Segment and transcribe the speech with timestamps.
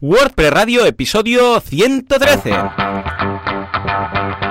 [0.00, 4.47] WordPress Radio, episodio 113.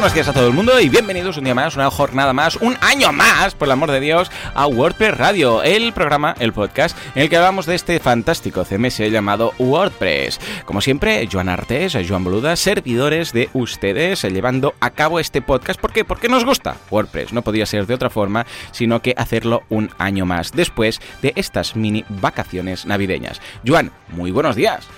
[0.00, 2.74] Buenos días a todo el mundo y bienvenidos un día más, una jornada más, un
[2.80, 7.24] año más, por el amor de Dios, a WordPress Radio, el programa, el podcast, en
[7.24, 10.40] el que hablamos de este fantástico CMS llamado WordPress.
[10.64, 15.78] Como siempre, Joan Artes, Joan Boluda, servidores de ustedes, llevando a cabo este podcast.
[15.78, 16.02] ¿Por qué?
[16.02, 17.34] Porque nos gusta WordPress.
[17.34, 21.76] No podía ser de otra forma, sino que hacerlo un año más, después de estas
[21.76, 23.42] mini vacaciones navideñas.
[23.66, 24.88] Joan, muy buenos días.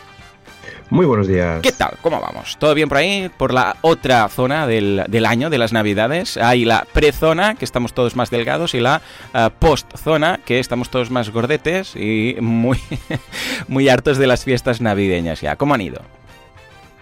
[0.92, 1.62] Muy buenos días.
[1.62, 1.96] ¿Qué tal?
[2.02, 2.58] ¿Cómo vamos?
[2.58, 3.30] ¿Todo bien por ahí?
[3.38, 6.36] Por la otra zona del, del año, de las navidades.
[6.36, 9.00] Hay la pre-zona, que estamos todos más delgados, y la
[9.32, 12.78] uh, post-zona, que estamos todos más gordetes y muy,
[13.68, 15.56] muy hartos de las fiestas navideñas ya.
[15.56, 16.02] ¿Cómo han ido?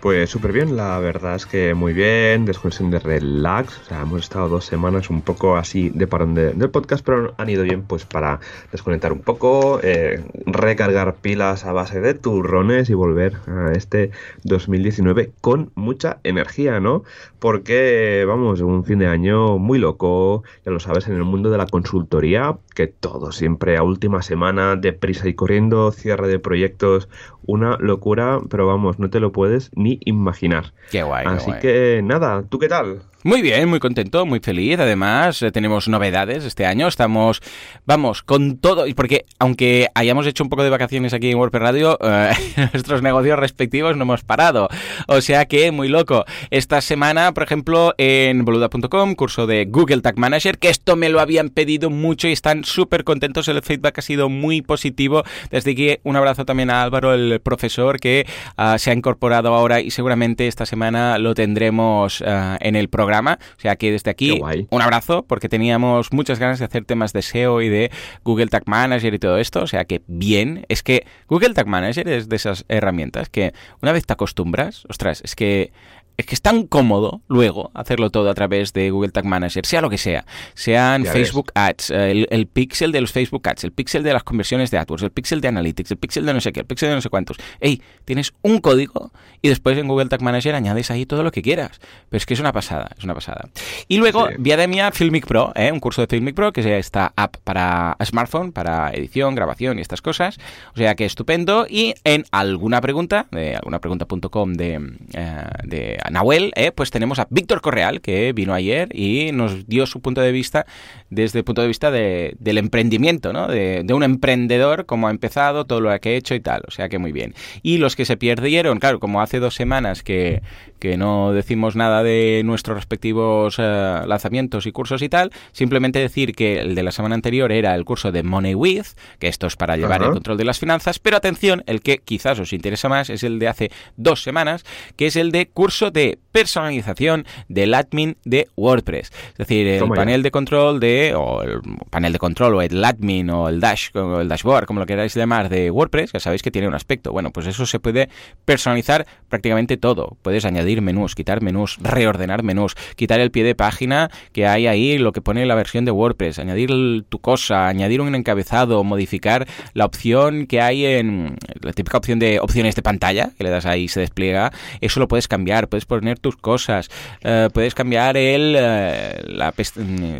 [0.00, 4.22] Pues súper bien, la verdad es que muy bien, desconexión de relax, o sea, hemos
[4.22, 7.82] estado dos semanas un poco así de parón de, del podcast, pero han ido bien
[7.82, 8.40] pues para
[8.72, 14.10] desconectar un poco, eh, recargar pilas a base de turrones y volver a este
[14.44, 17.02] 2019 con mucha energía, ¿no?
[17.38, 21.58] Porque, vamos, un fin de año muy loco, ya lo sabes, en el mundo de
[21.58, 27.08] la consultoría, que todo siempre a última semana, deprisa y corriendo, cierre de proyectos,
[27.46, 30.72] una locura, pero vamos, no te lo puedes ni imaginar.
[30.90, 31.26] Qué guay.
[31.26, 31.60] Así qué guay.
[31.60, 33.02] que nada, ¿tú qué tal?
[33.22, 34.78] Muy bien, muy contento, muy feliz.
[34.78, 36.88] Además, eh, tenemos novedades este año.
[36.88, 37.42] Estamos,
[37.84, 38.86] vamos, con todo.
[38.86, 42.30] Y porque, aunque hayamos hecho un poco de vacaciones aquí en WordPress Radio, eh,
[42.72, 44.70] nuestros negocios respectivos no hemos parado.
[45.06, 46.24] O sea que, muy loco.
[46.48, 51.20] Esta semana, por ejemplo, en boluda.com, curso de Google Tag Manager, que esto me lo
[51.20, 53.48] habían pedido mucho y están súper contentos.
[53.48, 55.24] El feedback ha sido muy positivo.
[55.50, 58.26] Desde aquí, un abrazo también a Álvaro, el profesor, que
[58.56, 63.09] uh, se ha incorporado ahora y seguramente esta semana lo tendremos uh, en el programa.
[63.18, 67.22] O sea que desde aquí un abrazo porque teníamos muchas ganas de hacer temas de
[67.22, 67.90] SEO y de
[68.24, 69.62] Google Tag Manager y todo esto.
[69.62, 73.92] O sea que bien, es que Google Tag Manager es de esas herramientas que una
[73.92, 75.72] vez te acostumbras, ostras, es que
[76.20, 79.80] es que es tan cómodo luego hacerlo todo a través de Google Tag Manager, sea
[79.80, 81.64] lo que sea, sean ya Facebook ves.
[81.64, 85.02] Ads, el, el, pixel de los Facebook Ads, el pixel de las conversiones de AdWords,
[85.02, 87.08] el pixel de Analytics, el pixel de no sé qué, el pixel de no sé
[87.08, 87.36] cuántos.
[87.60, 91.42] Ey, tienes un código y después en Google Tag Manager añades ahí todo lo que
[91.42, 91.80] quieras.
[92.08, 93.48] Pero es que es una pasada, es una pasada.
[93.88, 94.34] Y luego, sí.
[94.38, 95.72] Viademia Filmic Pro, ¿eh?
[95.72, 99.82] un curso de Filmic Pro, que es esta app para smartphone, para edición, grabación y
[99.82, 100.38] estas cosas.
[100.74, 101.66] O sea que estupendo.
[101.68, 104.74] Y en alguna pregunta, de algunapregunta.com de,
[105.14, 109.86] eh, de Nahuel, eh, pues tenemos a Víctor Correal, que vino ayer y nos dio
[109.86, 110.66] su punto de vista
[111.10, 113.48] desde el punto de vista de, del emprendimiento, ¿no?
[113.48, 116.62] De, de, un emprendedor, cómo ha empezado, todo lo que ha hecho y tal.
[116.66, 117.34] O sea que muy bien.
[117.62, 120.42] Y los que se perdieron, claro, como hace dos semanas que,
[120.78, 126.34] que no decimos nada de nuestros respectivos uh, lanzamientos y cursos y tal, simplemente decir
[126.34, 128.86] que el de la semana anterior era el curso de Money With,
[129.18, 130.08] que esto es para llevar uh -huh.
[130.08, 133.38] el control de las finanzas, pero atención, el que quizás os interesa más es el
[133.38, 134.64] de hace dos semanas,
[134.96, 135.99] que es el de curso de
[136.32, 139.10] personalización del admin de WordPress.
[139.32, 140.24] Es decir, el Toma panel ya.
[140.24, 144.20] de control de, o el panel de control, o el admin, o el dash, o
[144.20, 147.12] el dashboard, como lo queráis llamar, de WordPress, ya sabéis que tiene un aspecto.
[147.12, 148.08] Bueno, pues eso se puede
[148.44, 150.16] personalizar prácticamente todo.
[150.22, 154.98] Puedes añadir menús, quitar menús, reordenar menús, quitar el pie de página que hay ahí,
[154.98, 156.70] lo que pone la versión de WordPress, añadir
[157.08, 162.40] tu cosa, añadir un encabezado, modificar la opción que hay en la típica opción de
[162.40, 164.52] opciones de pantalla, que le das ahí y se despliega.
[164.80, 166.88] Eso lo puedes cambiar, puedes poner tus cosas,
[167.24, 169.52] uh, puedes cambiar el, la,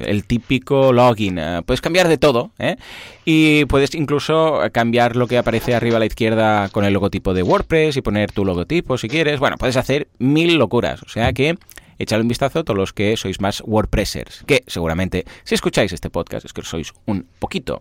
[0.07, 2.77] el típico login, uh, puedes cambiar de todo, ¿eh?
[3.25, 7.43] Y puedes incluso cambiar lo que aparece arriba a la izquierda con el logotipo de
[7.43, 9.41] WordPress y poner tu logotipo si quieres.
[9.41, 11.57] Bueno, puedes hacer mil locuras, o sea que
[11.99, 16.11] echadle un vistazo a todos los que sois más WordPressers, que seguramente si escucháis este
[16.11, 17.81] podcast es que sois un poquito.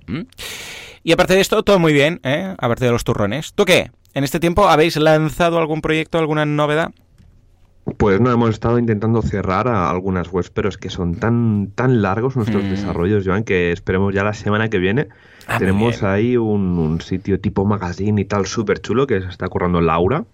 [1.04, 2.54] Y aparte de esto, todo muy bien, ¿eh?
[2.58, 3.54] aparte de los turrones.
[3.54, 3.92] ¿Tú qué?
[4.14, 6.92] ¿En este tiempo habéis lanzado algún proyecto, alguna novedad?
[7.98, 12.02] Pues no, hemos estado intentando cerrar a algunas webs, pero es que son tan, tan
[12.02, 12.70] largos nuestros mm.
[12.70, 15.08] desarrollos, Joan, que esperemos ya la semana que viene.
[15.48, 19.48] Ah, Tenemos ahí un, un, sitio tipo magazine y tal súper chulo que se está
[19.48, 20.26] currando Laura.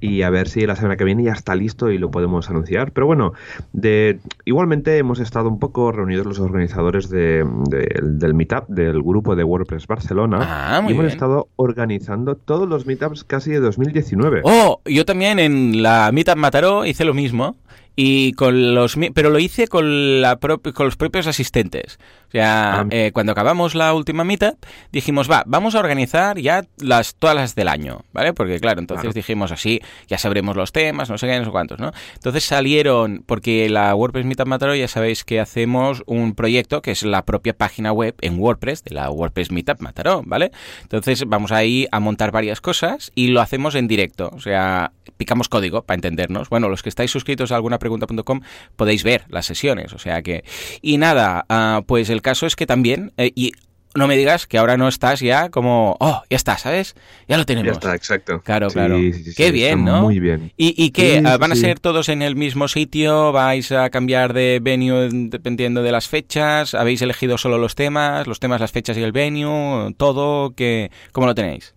[0.00, 2.92] Y a ver si la semana que viene ya está listo y lo podemos anunciar.
[2.92, 3.34] Pero bueno,
[3.72, 9.36] de, igualmente hemos estado un poco reunidos los organizadores de, de, del meetup del grupo
[9.36, 10.38] de WordPress Barcelona.
[10.40, 11.06] Ah, y hemos bien.
[11.06, 14.42] estado organizando todos los meetups casi de 2019.
[14.44, 17.56] Oh, yo también en la Meetup Mataró hice lo mismo.
[17.96, 21.98] Y con los pero lo hice con la con los propios asistentes.
[22.28, 22.86] O sea, Ah.
[22.90, 24.54] eh, cuando acabamos la última mitad,
[24.92, 28.32] dijimos, va, vamos a organizar ya las todas las del año, ¿vale?
[28.32, 29.14] Porque claro, entonces Claro.
[29.14, 31.90] dijimos así, ya sabremos los temas, no sé qué, no sé cuántos, ¿no?
[32.14, 37.02] Entonces salieron, porque la WordPress Meetup Mataró ya sabéis que hacemos un proyecto que es
[37.02, 40.52] la propia página web en WordPress de la WordPress Meetup Mataró, ¿vale?
[40.82, 45.48] Entonces vamos ahí a montar varias cosas y lo hacemos en directo, o sea, picamos
[45.48, 46.48] código para entendernos.
[46.48, 48.40] Bueno, los que estáis suscritos a algunapregunta.com
[48.76, 50.44] podéis ver las sesiones, o sea que...
[50.82, 53.12] Y nada, ah, pues el caso es que también...
[53.16, 53.52] eh, y
[53.92, 55.96] no me digas que ahora no estás ya como...
[55.98, 56.94] Oh, ya está, ¿sabes?
[57.26, 57.66] Ya lo tenemos.
[57.66, 58.40] Ya está, exacto.
[58.40, 58.96] Claro, Sí, claro.
[58.98, 60.02] sí, sí, Qué bien, ¿no?
[60.02, 60.52] Muy bien.
[60.56, 61.20] ¿Y, y qué?
[61.24, 63.32] Ah, ¿Van a ser todos en el mismo sitio?
[63.32, 66.74] ¿Vais a cambiar de venue dependiendo de las fechas?
[66.74, 68.28] ¿Habéis elegido solo los temas?
[68.28, 69.92] ¿Los temas, las fechas y el venue?
[69.96, 70.54] ¿Todo?
[70.54, 71.74] ¿Qué, ¿Cómo lo tenéis?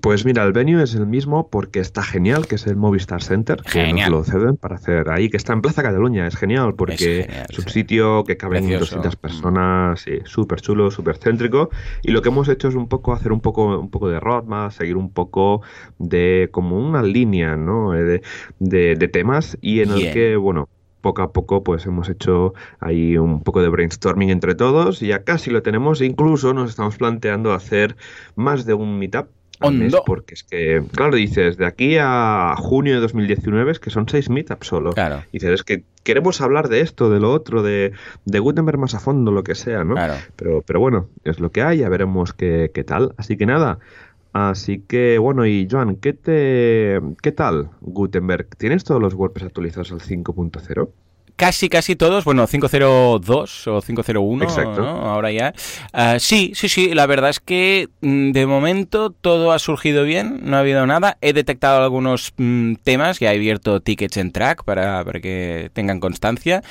[0.00, 3.60] Pues mira, el venue es el mismo porque está genial, que es el Movistar Center,
[3.62, 4.10] que Genial.
[4.10, 7.26] nos lo ceden para hacer ahí, que está en Plaza Cataluña, es genial porque Es
[7.26, 7.70] genial, es un sí.
[7.70, 8.96] sitio que caben Precioso.
[8.96, 11.68] 200 personas, sí, súper chulo, súper céntrico,
[12.02, 14.72] y lo que hemos hecho es un poco hacer un poco, un poco de roadmap,
[14.72, 15.60] seguir un poco
[15.98, 17.94] de como una línea, ¿no?
[17.94, 18.22] Eh, De,
[18.60, 20.06] de- de temas y en Bien.
[20.08, 20.68] el que, bueno,
[21.02, 25.22] poco a poco pues hemos hecho ahí un poco de brainstorming entre todos y ya
[25.24, 27.96] casi lo tenemos, incluso nos estamos planteando hacer
[28.36, 29.26] más de un meetup
[29.62, 30.04] al mes, Hondo.
[30.06, 34.28] porque es que, claro, dices, de aquí a junio de 2019 es que son seis
[34.30, 34.92] meetups solo.
[34.92, 37.92] Claro, Dices, es que queremos hablar de esto, de lo otro, de,
[38.24, 39.94] de Gutenberg más a fondo, lo que sea, ¿no?
[39.94, 40.14] claro.
[40.36, 43.14] Pero, pero bueno, es lo que hay, ya veremos qué, qué tal.
[43.16, 43.78] Así que nada.
[44.32, 48.46] Así que bueno, y Joan, ¿qué te qué tal Gutenberg?
[48.56, 50.88] ¿Tienes todos los WordPress actualizados al 5.0?
[51.42, 54.80] Casi, casi todos, bueno, 502 o 501, Exacto.
[54.80, 54.88] ¿no?
[55.10, 55.52] Ahora ya.
[55.92, 60.38] Ah, sí, sí, sí, la verdad es que mm, de momento todo ha surgido bien,
[60.44, 61.18] no ha habido nada.
[61.20, 65.98] He detectado algunos mm, temas y he abierto tickets en track para, para que tengan
[65.98, 66.62] constancia,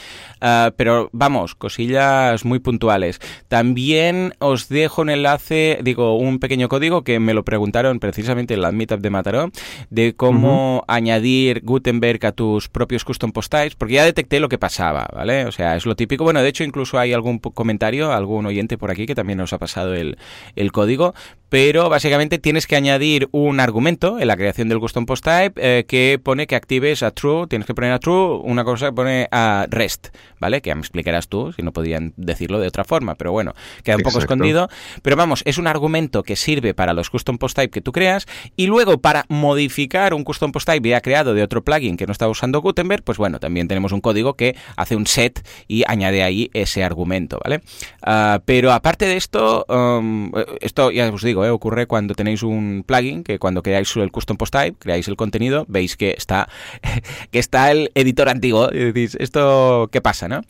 [0.42, 3.20] Ah, pero vamos, cosillas muy puntuales.
[3.48, 8.62] También os dejo un enlace, digo, un pequeño código que me lo preguntaron precisamente en
[8.62, 9.52] la meetup de Mataró,
[9.92, 14.58] de cómo añadir Gutenberg a tus propios custom post types, porque ya detecté lo que
[14.62, 15.46] pasaba, ¿vale?
[15.46, 16.24] O sea, es lo típico.
[16.24, 19.58] Bueno, de hecho, incluso hay algún comentario, algún oyente por aquí que también nos ha
[19.58, 21.14] pasado el código,
[21.52, 25.84] pero básicamente tienes que añadir un argumento en la creación del custom post type eh,
[25.86, 29.28] que pone que actives a true, tienes que poner a true, una cosa que pone
[29.32, 30.62] a rest, ¿vale?
[30.62, 33.54] Que ya me explicarás tú, si no podían decirlo de otra forma, pero bueno,
[33.84, 34.34] queda un poco Exacto.
[34.34, 34.70] escondido.
[35.02, 38.28] Pero vamos, es un argumento que sirve para los custom post type que tú creas
[38.56, 42.14] y luego para modificar un custom post type ya creado de otro plugin que no
[42.14, 46.24] está usando Gutenberg, pues bueno, también tenemos un código que hace un set y añade
[46.24, 47.62] ahí ese argumento, ¿vale?
[48.02, 50.32] Ah, pero aparte de esto, um,
[50.62, 51.50] esto ya os digo, ¿eh?
[51.50, 55.66] ocurre cuando tenéis un plugin que cuando creáis el custom post type, creáis el contenido,
[55.68, 56.50] veis que está
[57.32, 60.42] que está el editor antiguo decís, ¿esto qué pasa, no?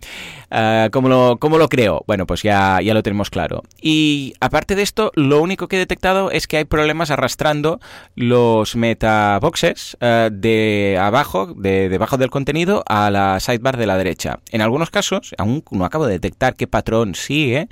[0.50, 2.04] Ah, ¿cómo, lo, ¿Cómo lo creo?
[2.08, 3.64] Bueno, pues ya, ya lo tenemos claro.
[3.82, 7.80] Y aparte de esto, lo único que he detectado es que hay problemas arrastrando
[8.16, 14.40] los metaboxes eh, de abajo, de debajo del contenido, a la sidebar de la derecha.
[14.52, 17.70] En algunos casos, aún no acabo de detectar qué patrón sigue,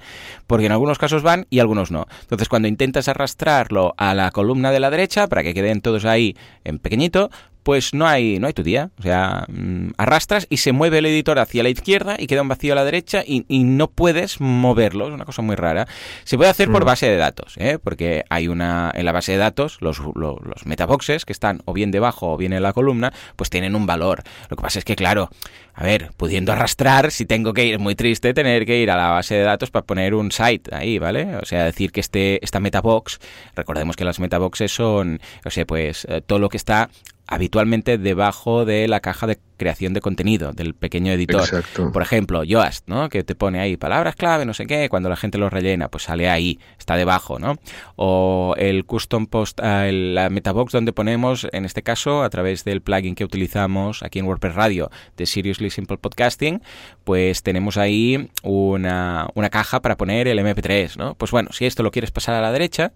[0.47, 2.07] porque en algunos casos van y algunos no.
[2.21, 6.35] Entonces, cuando intentas arrastrarlo a la columna de la derecha, para que queden todos ahí
[6.63, 7.29] en pequeñito,
[7.63, 8.89] pues no hay, no hay tu día.
[8.99, 12.47] O sea, mm, arrastras y se mueve el editor hacia la izquierda y queda un
[12.47, 15.07] vacío a la derecha y, y no puedes moverlo.
[15.07, 15.87] Es una cosa muy rara.
[16.23, 16.85] Se puede hacer por Mm.
[16.85, 17.77] base de datos, ¿eh?
[17.83, 21.73] porque hay una en la base de datos, los, lo- los metaboxes que están o
[21.73, 24.23] bien debajo o bien en la columna, pues tienen un valor.
[24.49, 25.29] Lo que pasa es que, claro,
[25.73, 28.97] a ver, pudiendo arrastrar, si tengo que ir, es muy triste tener que ir a
[28.97, 31.35] la base de datos para poner un site ahí, ¿vale?
[31.37, 33.19] O sea, decir que este, esta metabox,
[33.55, 36.89] recordemos que las metaboxes son, o sea, pues eh, todo lo que está
[37.31, 41.41] habitualmente debajo de la caja de creación de contenido del pequeño editor.
[41.41, 41.91] Exacto.
[41.91, 43.09] Por ejemplo, Yoast, ¿no?
[43.09, 46.03] Que te pone ahí palabras clave, no sé qué, cuando la gente lo rellena, pues
[46.05, 47.57] sale ahí, está debajo, ¿no?
[47.97, 52.81] O el custom post, el- la metabox donde ponemos, en este caso, a través del
[52.81, 56.61] plugin que utilizamos aquí en WordPress Radio de Seriously Simple Podcasting,
[57.03, 61.15] pues tenemos ahí una, una caja para poner el MP3, ¿no?
[61.15, 62.93] Pues bueno, si esto lo quieres pasar a la derecha,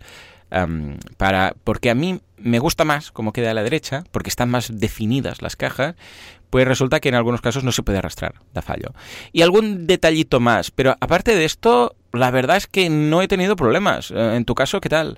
[1.18, 4.80] para, porque a mí me gusta más cómo queda a la derecha, porque están más
[4.80, 5.96] definidas las cajas,
[6.50, 8.94] pues resulta que en algunos casos no se puede arrastrar, da fallo.
[9.32, 13.56] Y algún detallito más, pero aparte de esto, la verdad es que no he tenido
[13.56, 14.12] problemas.
[14.12, 15.18] Eh, En tu caso, ¿qué tal?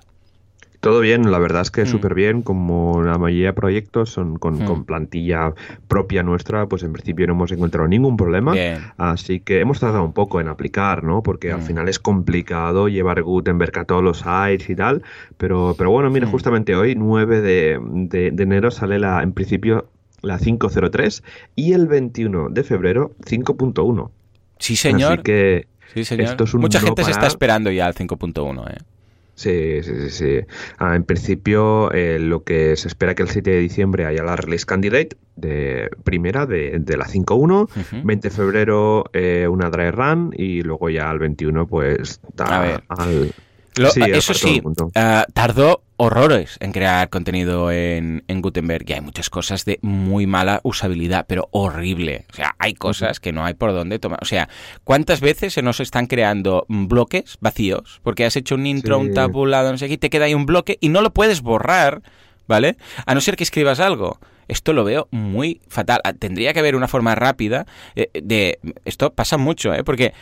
[0.86, 1.86] Todo bien, la verdad es que Mm.
[1.86, 4.64] súper bien, como la mayoría de proyectos son con, Mm.
[4.66, 5.52] con plantilla
[5.88, 8.52] propia nuestra, pues en principio no hemos encontrado ningún problema.
[8.52, 8.78] Bien.
[8.96, 11.22] Así que hemos tardado un poco en aplicar, ¿no?
[11.22, 11.62] Porque al Mm.
[11.64, 15.02] final es complicado llevar Gutenberg a todos los sites y tal.
[15.36, 16.30] Pero, pero bueno, mira, Mm.
[16.30, 19.88] justamente hoy, 9 de, de- de enero, sale la, en principio
[20.22, 21.22] la 503,
[21.56, 24.10] y el 21 de febrero 5.1.
[24.58, 25.12] Sí, señor.
[25.14, 26.26] Así que Sí, señor.
[26.26, 27.30] esto es un Mucha no gente se está parar.
[27.32, 28.76] esperando ya al 5.1, ¿eh?
[29.36, 30.10] Sí, sí, sí.
[30.10, 30.40] sí.
[30.78, 34.34] Ah, en principio, eh, lo que se espera que el 7 de diciembre haya la
[34.34, 38.06] release candidate de primera de, de la 5.1, Ujú.
[38.06, 42.82] 20 de febrero eh, una dry run y luego ya al 21 pues A ver.
[42.88, 43.30] al...
[43.76, 44.62] Lo- Sí, eso sí,
[44.94, 50.26] ah, tardó horrores en crear contenido en, en Gutenberg y hay muchas cosas de muy
[50.26, 52.26] mala usabilidad, pero horrible.
[52.32, 54.18] O sea, hay cosas que no hay por dónde tomar.
[54.22, 54.48] O sea,
[54.84, 58.00] ¿cuántas veces se nos están creando bloques vacíos?
[58.02, 59.06] Porque has hecho un intro, Sí.
[59.06, 61.40] un tabulado, no sé qué, y te queda ahí un bloque y no lo puedes
[61.40, 62.02] borrar,
[62.46, 62.76] ¿vale?
[63.06, 64.18] A no ser que escribas algo.
[64.48, 66.00] Esto lo veo muy fatal.
[66.04, 68.58] Ah, Tendría que haber una forma rápida eh, de...
[68.84, 69.82] Esto pasa mucho, ¿eh?
[69.84, 70.12] Porque,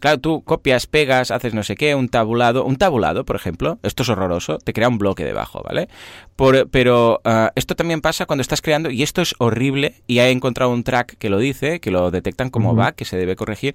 [0.00, 2.64] claro, tú copias, pegas, haces no sé qué, un tabulado...
[2.64, 5.88] Un tabulado, por ejemplo, esto es horroroso, te crea un bloque debajo, ¿vale?
[6.36, 10.30] Por- pero ah, esto también pasa cuando estás creando, y esto es horrible, y he
[10.30, 12.82] encontrado un track que lo dice, que lo detectan como Ujú.
[12.82, 13.74] bug, que se debe corregir,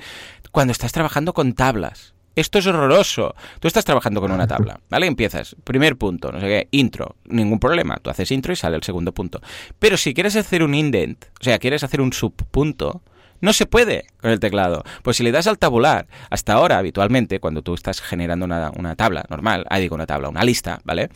[0.51, 2.13] cuando estás trabajando con tablas.
[2.39, 3.35] Esto es horroroso.
[3.59, 5.07] Tú estás trabajando con una tabla, ¿vale?
[5.07, 7.97] Empiezas, primer punto, no sé qué, intro, ningún problema.
[8.01, 9.41] Tú haces intro y sale el segundo punto.
[9.77, 13.01] Pero si quieres hacer un indent, o sea, quieres hacer un subpunto,
[13.41, 14.83] no se puede con el teclado.
[15.03, 18.95] Pues si le das al tabular, hasta ahora, habitualmente, cuando tú estás generando una, una
[18.95, 21.09] tabla normal, ah, digo una tabla, una lista, ¿vale?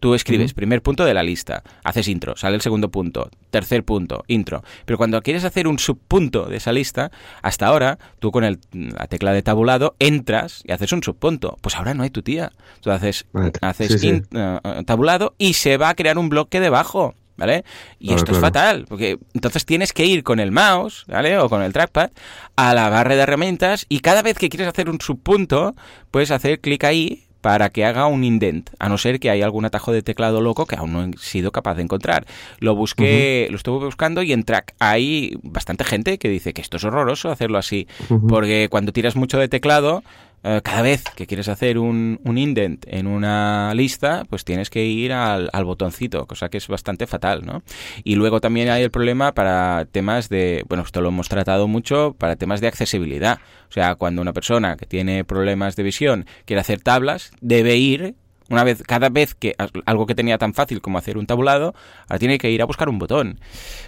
[0.00, 4.24] Tú escribes primer punto de la lista, haces intro, sale el segundo punto, tercer punto,
[4.28, 4.62] intro.
[4.84, 7.10] Pero cuando quieres hacer un subpunto de esa lista,
[7.42, 11.56] hasta ahora, tú con el- la tecla de tabulado entras y haces un subpunto.
[11.62, 12.52] Pues ahora no hay tu tía.
[12.82, 14.08] Tú haces, Vale, haces sí, sí.
[14.08, 17.14] in- eh, eh, tabulado y se va a crear un bloque debajo.
[17.36, 17.64] ¿Vale?
[17.98, 21.38] Y Claro, esto es fatal, porque entonces tienes que ir con el mouse, ¿vale?
[21.38, 22.10] O con el trackpad
[22.56, 25.74] a la barra de herramientas y cada vez que quieres hacer un subpunto,
[26.10, 29.64] puedes hacer clic ahí para que haga un indent, a no ser que haya algún
[29.64, 32.26] atajo de teclado loco que aún no he sido capaz de encontrar.
[32.58, 36.76] Lo busqué, lo estuve buscando y en track hay bastante gente que dice que esto
[36.76, 37.86] es horroroso hacerlo así,
[38.28, 40.02] porque cuando tiras mucho de teclado,
[40.48, 44.84] eh, cada vez que quieres hacer un, un indent en una lista, pues tienes que
[44.84, 47.64] ir al, al botoncito, cosa que es bastante fatal, ¿no?
[48.04, 52.14] Y luego también hay el problema para temas de, bueno, esto lo hemos tratado mucho,
[52.16, 53.40] para temas de accesibilidad.
[53.68, 58.14] O sea, cuando una persona que tiene problemas de visión quiere hacer tablas, debe ir
[58.48, 59.54] una vez, cada vez que
[59.86, 61.74] algo que tenía tan fácil como hacer un tabulado,
[62.08, 63.40] ahora tiene que ir a buscar un botón.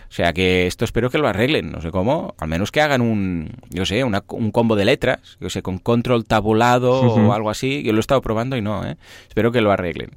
[0.08, 3.00] O sea que esto espero que lo arreglen, no sé cómo, al menos que hagan
[3.00, 7.50] un, yo sé, una- un combo de letras, yo sé, con control tabulado o algo
[7.50, 7.82] así.
[7.82, 8.96] Yo lo he estado probando y no, ¿eh?
[9.28, 10.10] Espero que lo arreglen.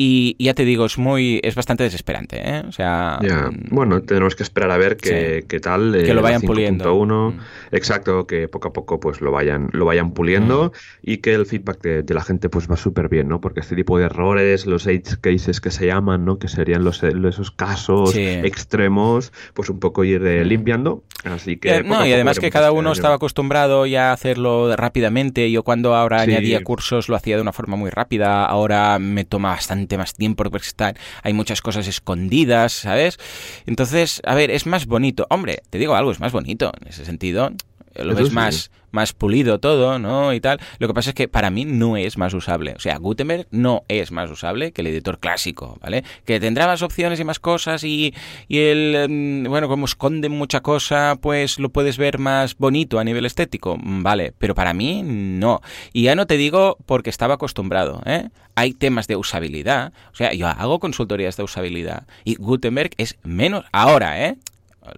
[0.00, 2.62] Y, y ya te digo, es muy, es bastante desesperante, ¿eh?
[2.68, 5.46] O sea, mm, bueno, tenemos que esperar a ver qué, Sí.
[5.48, 5.90] qué tal.
[5.92, 6.84] Que eh, lo vayan puliendo.
[6.84, 7.32] 5.1.
[7.34, 7.40] Mm.
[7.74, 11.82] Exacto, que poco a poco pues lo vayan, lo vayan puliendo y que el feedback
[11.82, 13.40] de, de la gente pues va súper bien, ¿no?
[13.40, 16.38] Porque este tipo de errores, los edge cases que se llaman, ¿no?
[16.38, 18.20] Que serían los, esos casos Sí.
[18.24, 21.02] extremos, pues un poco ir eh, limpiando.
[21.24, 21.78] Así que...
[21.78, 25.50] Eh, no, y además que cada este uno estaba acostumbrado ya a hacerlo rápidamente.
[25.50, 26.30] Yo cuando ahora Sí.
[26.30, 28.44] añadía cursos lo hacía de una forma muy rápida.
[28.44, 33.18] Ahora me toma bastante más tiempo porque están, hay muchas cosas escondidas, ¿sabes?
[33.66, 35.26] Entonces, a ver, es más bonito.
[35.30, 37.52] Hombre, te digo algo, es más bonito en ese sentido.
[37.98, 38.34] Eh, Lo Eso ves sí.
[38.34, 40.32] más, más pulido todo, ¿no?
[40.32, 40.58] Y tal.
[40.78, 42.74] Lo que pasa es que para mí no es más usable.
[42.76, 46.04] O sea, Gutenberg no es más usable que el editor clásico, ¿vale?
[46.24, 48.14] Que tendrá más opciones y más cosas y,
[48.48, 53.04] y el, mm, bueno, como esconde mucha cosa, pues lo puedes ver más bonito a
[53.04, 54.32] nivel estético, Mm, vale.
[54.38, 55.60] Pero para mí no.
[55.92, 58.28] Y ya no te digo porque estaba acostumbrado, ¿eh?
[58.54, 59.92] Hay temas de usabilidad.
[60.12, 63.64] O sea, yo hago consultorías de usabilidad y Gutenberg es menos...
[63.72, 64.36] Ahora, ¿eh?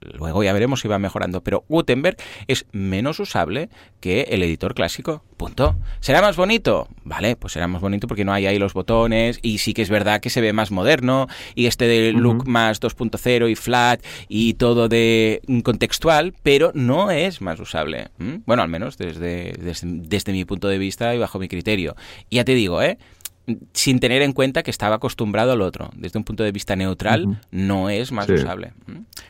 [0.00, 2.16] Luego ya veremos si va mejorando, pero Gutenberg
[2.46, 3.68] es menos usable
[4.00, 5.22] que el editor clásico.
[5.36, 5.76] Punto.
[6.00, 6.88] ¿Será más bonito?
[7.02, 9.88] Vale, pues será más bonito porque no hay ahí los botones y sí que es
[9.88, 14.54] verdad que se ve más moderno y este de look más 2.0 y flat y
[14.54, 18.08] todo de contextual, pero no es más usable.
[18.44, 21.96] Bueno, al menos desde, desde, desde mi punto de vista y bajo mi criterio.
[22.28, 22.98] Y ya te digo, ¿eh?
[23.72, 25.90] Sin tener en cuenta que estaba acostumbrado al otro.
[25.94, 28.32] Desde un punto de vista neutral, no es más Sí.
[28.34, 28.72] usable.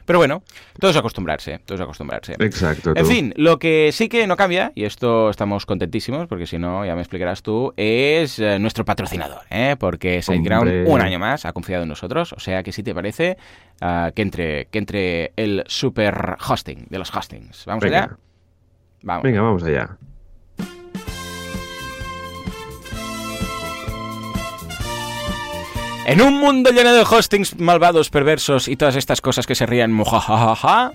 [0.05, 0.43] Pero bueno,
[0.79, 2.35] todo es acostumbrarse, todo es acostumbrarse.
[2.39, 2.91] Exacto.
[2.97, 3.11] En tú.
[3.11, 6.95] fin, lo que sí que no cambia, y esto estamos contentísimos, porque si no, ya
[6.95, 9.77] me explicarás tú, es eh, nuestro patrocinador, ¿eh?
[9.79, 13.37] porque SiteGround un año más ha confiado en nosotros, o sea que si te parece,
[13.81, 17.65] ah, que, entre, que entre el super hosting de los hostings.
[17.67, 17.99] ¿Vamos Venga.
[18.05, 18.17] allá?
[19.03, 19.23] Vamos.
[19.23, 19.97] Venga, vamos allá.
[26.11, 29.93] En un mundo lleno de hostings malvados, perversos y todas estas cosas que se rían,
[29.93, 30.91] mujajajaja,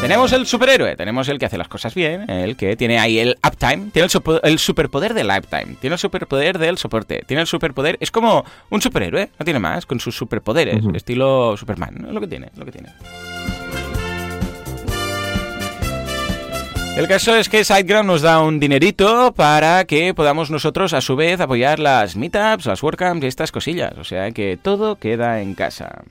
[0.00, 3.36] Tenemos el superhéroe, tenemos el que hace las cosas bien, el que tiene ahí el
[3.44, 4.08] uptime, tiene
[4.44, 8.80] el, superpoder del uptime, tiene el superpoder del soporte, tiene el superpoder, es como un
[8.80, 12.64] superhéroe, no tiene más, con sus superpoderes, estilo Superman, es lo que tiene, es lo
[12.64, 12.90] que tiene.
[16.98, 21.14] El caso es que SiteGround nos da un dinerito para que podamos nosotros a su
[21.14, 23.92] vez apoyar las meetups, las WordCamps y estas cosillas.
[23.98, 26.02] O sea que todo queda en casa.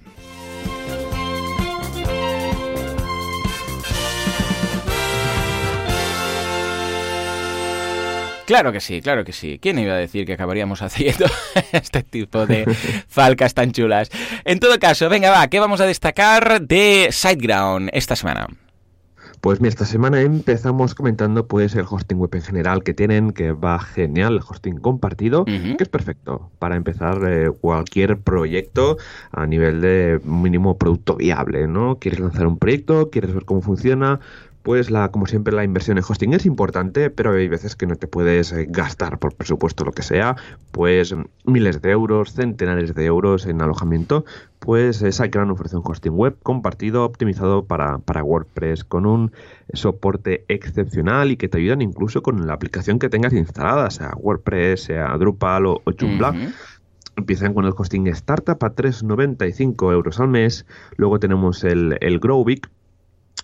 [8.46, 9.60] Claro que sí, claro que sí.
[9.62, 11.26] ¿Quién iba a decir que acabaríamos haciendo
[11.74, 12.64] este tipo de
[13.10, 14.10] falcas tan chulas?
[14.46, 18.48] En todo caso, venga, va, ¿qué vamos a destacar de SiteGround esta semana?
[19.42, 23.52] Pues mira, esta semana empezamos comentando pues el hosting web en general que tienen, que
[23.52, 28.98] va genial, el hosting compartido, que es perfecto para empezar eh, cualquier proyecto
[29.32, 32.00] a nivel de mínimo producto viable, ¿no?
[32.00, 34.20] Quieres lanzar un proyecto, quieres ver cómo funciona,
[34.68, 37.96] pues la, como siempre la inversión en hosting es importante, pero hay veces que no
[37.96, 40.36] te puedes eh, gastar por presupuesto lo que sea,
[40.74, 44.26] pues miles de euros, centenares de euros en alojamiento,
[44.60, 49.32] pues SiteGround ofrece un hosting web compartido, optimizado para, para, WordPress, con un
[49.72, 54.84] soporte excepcional y que te ayudan incluso con la aplicación que tengas instalada, sea WordPress,
[54.84, 56.36] sea Drupal o, Joomla.
[57.16, 60.66] Empiezan con el hosting startup a 3,95 euros al mes.
[60.98, 62.68] Luego tenemos el, el Growbig,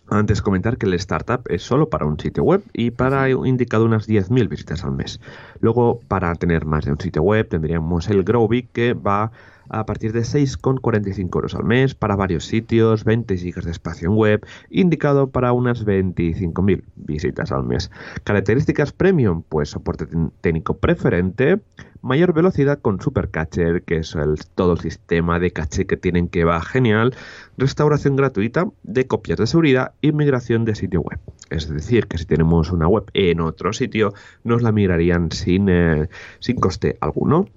[0.09, 4.07] antes comentar que el startup es solo para un sitio web y para indicado unas
[4.07, 5.19] 10.000 visitas al mes.
[5.59, 9.31] Luego, para tener más de un sitio web, tendríamos el Growbig que va
[9.69, 14.15] a partir de 6,45 euros al mes para varios sitios, 20 gigas de espacio en
[14.15, 17.91] web, indicado para unas 25.000 visitas al mes.
[18.23, 20.07] Características premium, pues soporte
[20.41, 21.59] técnico preferente,
[22.03, 26.27] mayor velocidad con Super Cacher, que es el, todo el sistema de caché que tienen
[26.27, 27.15] que va genial,
[27.57, 31.19] restauración gratuita de copias de seguridad y migración de sitio web.
[31.49, 36.09] Es decir, que si tenemos una web en otro sitio, nos la migrarían sin, eh,
[36.39, 37.47] sin coste alguno.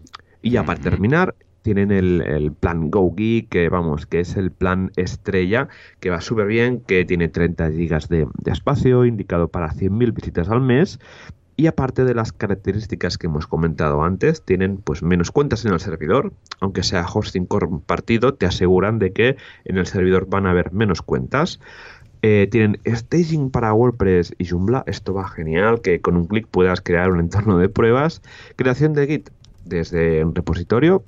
[0.42, 1.34] Y ya para terminar,
[1.66, 5.66] tienen el, plan Go Geek, que vamos, que es el plan estrella,
[5.98, 10.60] que va súper bien, que tiene 30 gigas de, espacio, indicado para 100.000 visitas al
[10.60, 11.00] mes,
[11.56, 15.80] y aparte de las características que hemos comentado antes, tienen pues menos cuentas en el
[15.80, 20.72] servidor, aunque sea hosting compartido, te aseguran de que en el servidor van a haber
[20.72, 21.58] menos cuentas.
[22.22, 26.80] Eh, tienen staging para WordPress y Joomla, esto va genial, que con un clic puedas
[26.80, 28.22] crear un entorno de pruebas,
[28.54, 29.30] creación de Git
[29.66, 31.04] desde un repositorio,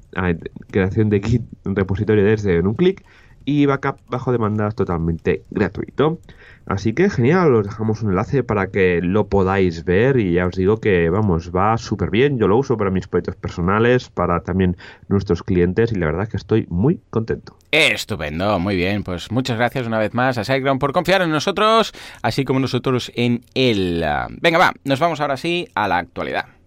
[0.70, 3.04] creación de Git un repositorio desde un clic
[3.44, 6.18] y backup bajo demanda totalmente gratuito.
[6.66, 10.54] Así que genial, os dejamos un enlace para que lo podáis ver y ya os
[10.54, 14.76] digo que vamos, va súper bien, yo lo uso para mis proyectos personales, para también
[15.08, 17.56] nuestros clientes y la verdad es que estoy muy contento.
[17.70, 21.94] Estupendo, muy bien, pues muchas gracias una vez más a SiteGround por confiar en nosotros,
[22.20, 24.04] así como nosotros en él.
[24.42, 26.57] Venga, va, nos vamos ahora sí a la actualidad.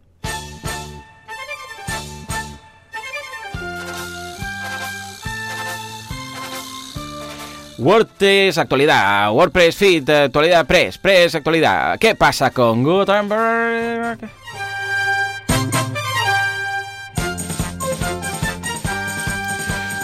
[7.81, 11.97] WordPress actualidad, WordPress Feed actualidad, Press, Press actualidad.
[11.97, 14.19] ¿Qué pasa con Gutenberg?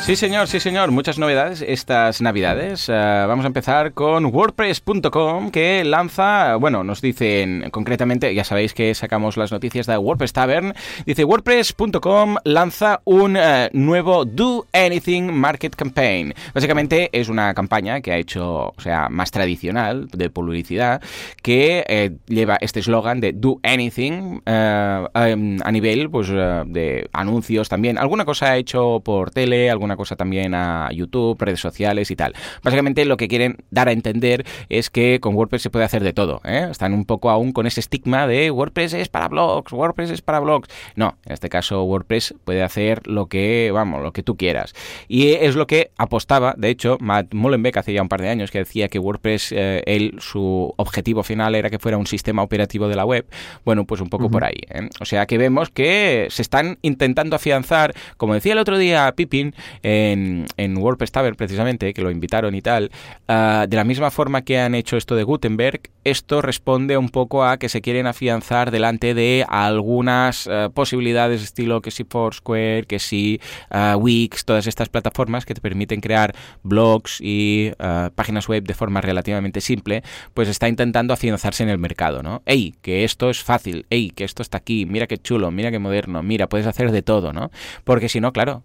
[0.07, 0.91] Sí, señor, sí, señor.
[0.91, 2.87] Muchas novedades estas navidades.
[2.87, 8.95] Eh, vamos a empezar con WordPress.com que lanza, bueno, nos dicen concretamente, ya sabéis que
[8.95, 10.73] sacamos las noticias de WordPress Tavern.
[11.05, 16.33] Dice WordPress.com lanza un eh, nuevo Do Anything Market Campaign.
[16.53, 21.01] Básicamente es una campaña que ha hecho, o sea, más tradicional de publicidad
[21.43, 27.97] que eh, lleva este eslogan de Do Anything a nivel pues, de anuncios también.
[27.97, 32.33] Alguna cosa ha hecho por tele, alguna cosa también a YouTube, redes sociales y tal.
[32.63, 36.13] Básicamente lo que quieren dar a entender es que con WordPress se puede hacer de
[36.13, 36.41] todo.
[36.45, 36.67] ¿eh?
[36.71, 40.39] Están un poco aún con ese estigma de WordPress es para blogs, WordPress es para
[40.39, 40.69] blogs.
[40.95, 44.73] No, en este caso WordPress puede hacer lo que, vamos, lo que tú quieras.
[45.07, 48.51] Y es lo que apostaba, de hecho, Matt Mullenbeck hace ya un par de años
[48.51, 52.87] que decía que WordPress, eh, él, su objetivo final era que fuera un sistema operativo
[52.87, 53.25] de la web.
[53.65, 54.61] Bueno, pues un poco por ahí.
[54.69, 54.89] ¿eh?
[54.99, 59.55] O sea que vemos que se están intentando afianzar, como decía el otro día Pippin,
[59.87, 62.91] en, en WordPress precisamente, que lo invitaron y tal,
[63.29, 67.43] ah, de la misma forma que han hecho esto de Gutenberg, esto responde un poco
[67.43, 72.99] a que se quieren afianzar delante de algunas uh, posibilidades estilo que si Foursquare, que
[72.99, 73.41] si
[73.71, 78.73] uh, Wix, todas estas plataformas que te permiten crear blogs y uh, páginas web de
[78.73, 80.01] forma relativamente simple,
[80.33, 82.41] pues está intentando afianzarse en el mercado, ¿no?
[82.45, 82.75] ¡Ey!
[82.81, 84.11] Que esto es fácil, ¡ey!
[84.11, 87.33] Que esto está aquí, mira qué chulo, mira qué moderno, mira, puedes hacer de todo,
[87.33, 87.51] ¿no?
[87.83, 88.63] Porque si no, claro,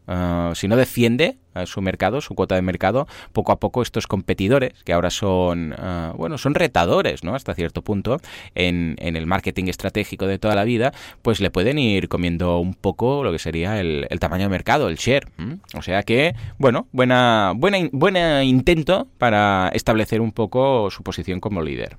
[0.54, 4.92] si no defiende su mercado, su cuota de mercado, poco a poco estos competidores, que
[4.92, 5.74] ahora son,
[6.16, 7.31] bueno, son retadores, ¿no?
[7.34, 8.20] Hasta cierto punto,
[8.54, 10.92] en, el marketing estratégico de toda la vida,
[11.22, 14.96] pues le pueden ir comiendo un poco lo que sería el, tamaño de mercado, el
[14.96, 15.28] share.
[15.76, 21.62] O sea que, bueno, buena, buena, buena intento para establecer un poco su posición como
[21.62, 21.96] líder.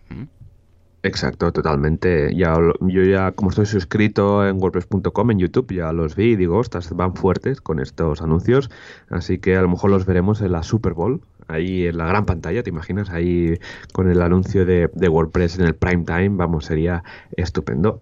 [1.06, 2.34] Exacto, totalmente.
[2.34, 6.58] Ya, yo ya, como estoy suscrito en WordPress.com, en YouTube, ya los vi y digo,
[6.58, 8.70] ostras, van fuertes con estos anuncios,
[9.10, 12.26] así que a lo mejor los veremos en la Super Bowl, ahí en la gran
[12.26, 13.10] pantalla, ¿te imaginas?
[13.10, 13.60] Ahí
[13.92, 17.04] con el anuncio de, WordPress en el prime time, vamos, sería
[17.38, 18.02] estupendo.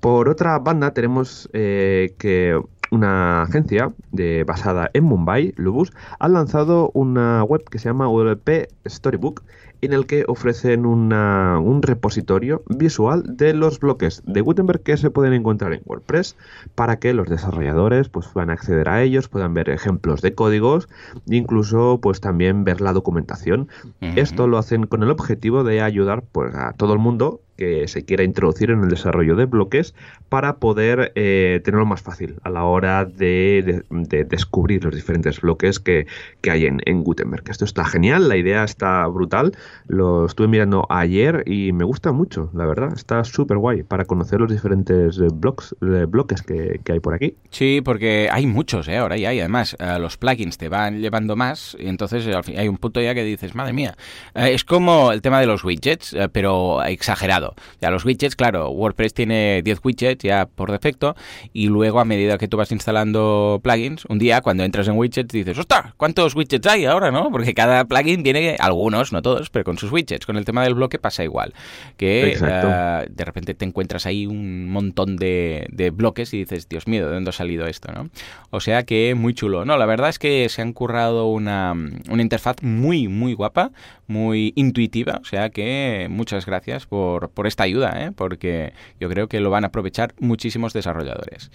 [0.00, 2.60] Por otra banda, tenemos eh, que
[2.90, 8.68] una agencia de, basada en Mumbai, Lubus, ha lanzado una web que se llama WP
[8.86, 9.42] Storybook
[9.80, 15.10] en el que ofrecen una, un repositorio visual de los bloques de Gutenberg que se
[15.10, 16.36] pueden encontrar en WordPress
[16.74, 20.88] para que los desarrolladores pues, puedan acceder a ellos, puedan ver ejemplos de códigos
[21.28, 23.68] e incluso pues también ver la documentación.
[24.00, 24.18] Uh -huh.
[24.18, 28.04] Esto lo hacen con el objetivo de ayudar pues, a todo el mundo que se
[28.04, 29.94] quiera introducir en el desarrollo de bloques
[30.28, 35.40] para poder eh, tenerlo más fácil a la hora de, de, de descubrir los diferentes
[35.40, 36.06] bloques que,
[36.40, 37.42] que hay en, en, Gutenberg.
[37.50, 39.56] Esto está genial, la idea está brutal,
[39.88, 44.40] lo estuve mirando ayer y me gusta mucho, la verdad, está súper guay para conocer
[44.40, 47.34] los diferentes blogs, bloques que, que, hay por aquí.
[47.50, 48.98] Sí, porque hay muchos, ¿eh?
[48.98, 52.68] ahora ya hay, además los plugins te van llevando más y entonces al fin, hay
[52.68, 53.96] un punto ya que dices, madre mía,
[54.34, 57.47] es como el tema de los widgets, pero exagerado.
[57.80, 61.16] Ya los widgets, claro, WordPress tiene 10 widgets ya por defecto
[61.52, 65.32] y luego a medida que tú vas instalando plugins, un día cuando entras en widgets
[65.32, 65.94] dices, ¡ostras!
[65.96, 67.30] ¿Cuántos widgets hay ahora, no?
[67.30, 70.26] Porque cada plugin viene, algunos, no todos, pero con sus widgets.
[70.26, 71.54] Con el tema del bloque pasa igual.
[71.96, 76.86] Que uh, de repente te encuentras ahí un montón de, de, bloques y dices, Dios
[76.86, 78.10] mío, ¿de dónde ha salido esto, no?
[78.50, 79.64] O sea que muy chulo.
[79.64, 83.72] No, la verdad es que se han currado una, una interfaz muy, muy guapa,
[84.06, 85.18] muy intuitiva.
[85.22, 88.10] O sea que muchas gracias por por esta ayuda, ¿eh?
[88.10, 91.52] porque yo creo que lo van a aprovechar muchísimos desarrolladores.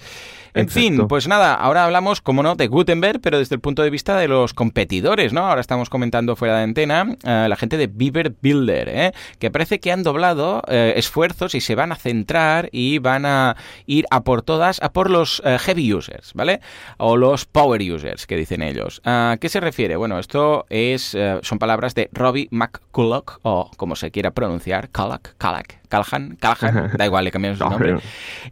[0.53, 0.79] En Exacto.
[0.79, 4.15] fin, pues nada, ahora hablamos, como no, de Gutenberg, pero desde el punto de vista
[4.15, 5.45] de los competidores, ¿no?
[5.45, 9.11] Ahora estamos comentando fuera de antena uh, la gente de Beaver Builder, ¿eh?
[9.39, 13.57] que parece que han doblado uh, esfuerzos y se van a centrar y van a
[13.85, 16.61] ir a por todas, a por los uh, heavy users, ¿vale?
[16.95, 19.01] O los power users, que dicen ellos.
[19.03, 19.97] ¿A qué se refiere?
[19.97, 25.72] Bueno, esto es, son palabras de Robbie McCulloch, o como se quiera pronunciar, Culloch, Culloch,
[25.93, 27.97] Callahan, Callahan, da igual, le cambiamos su nombre.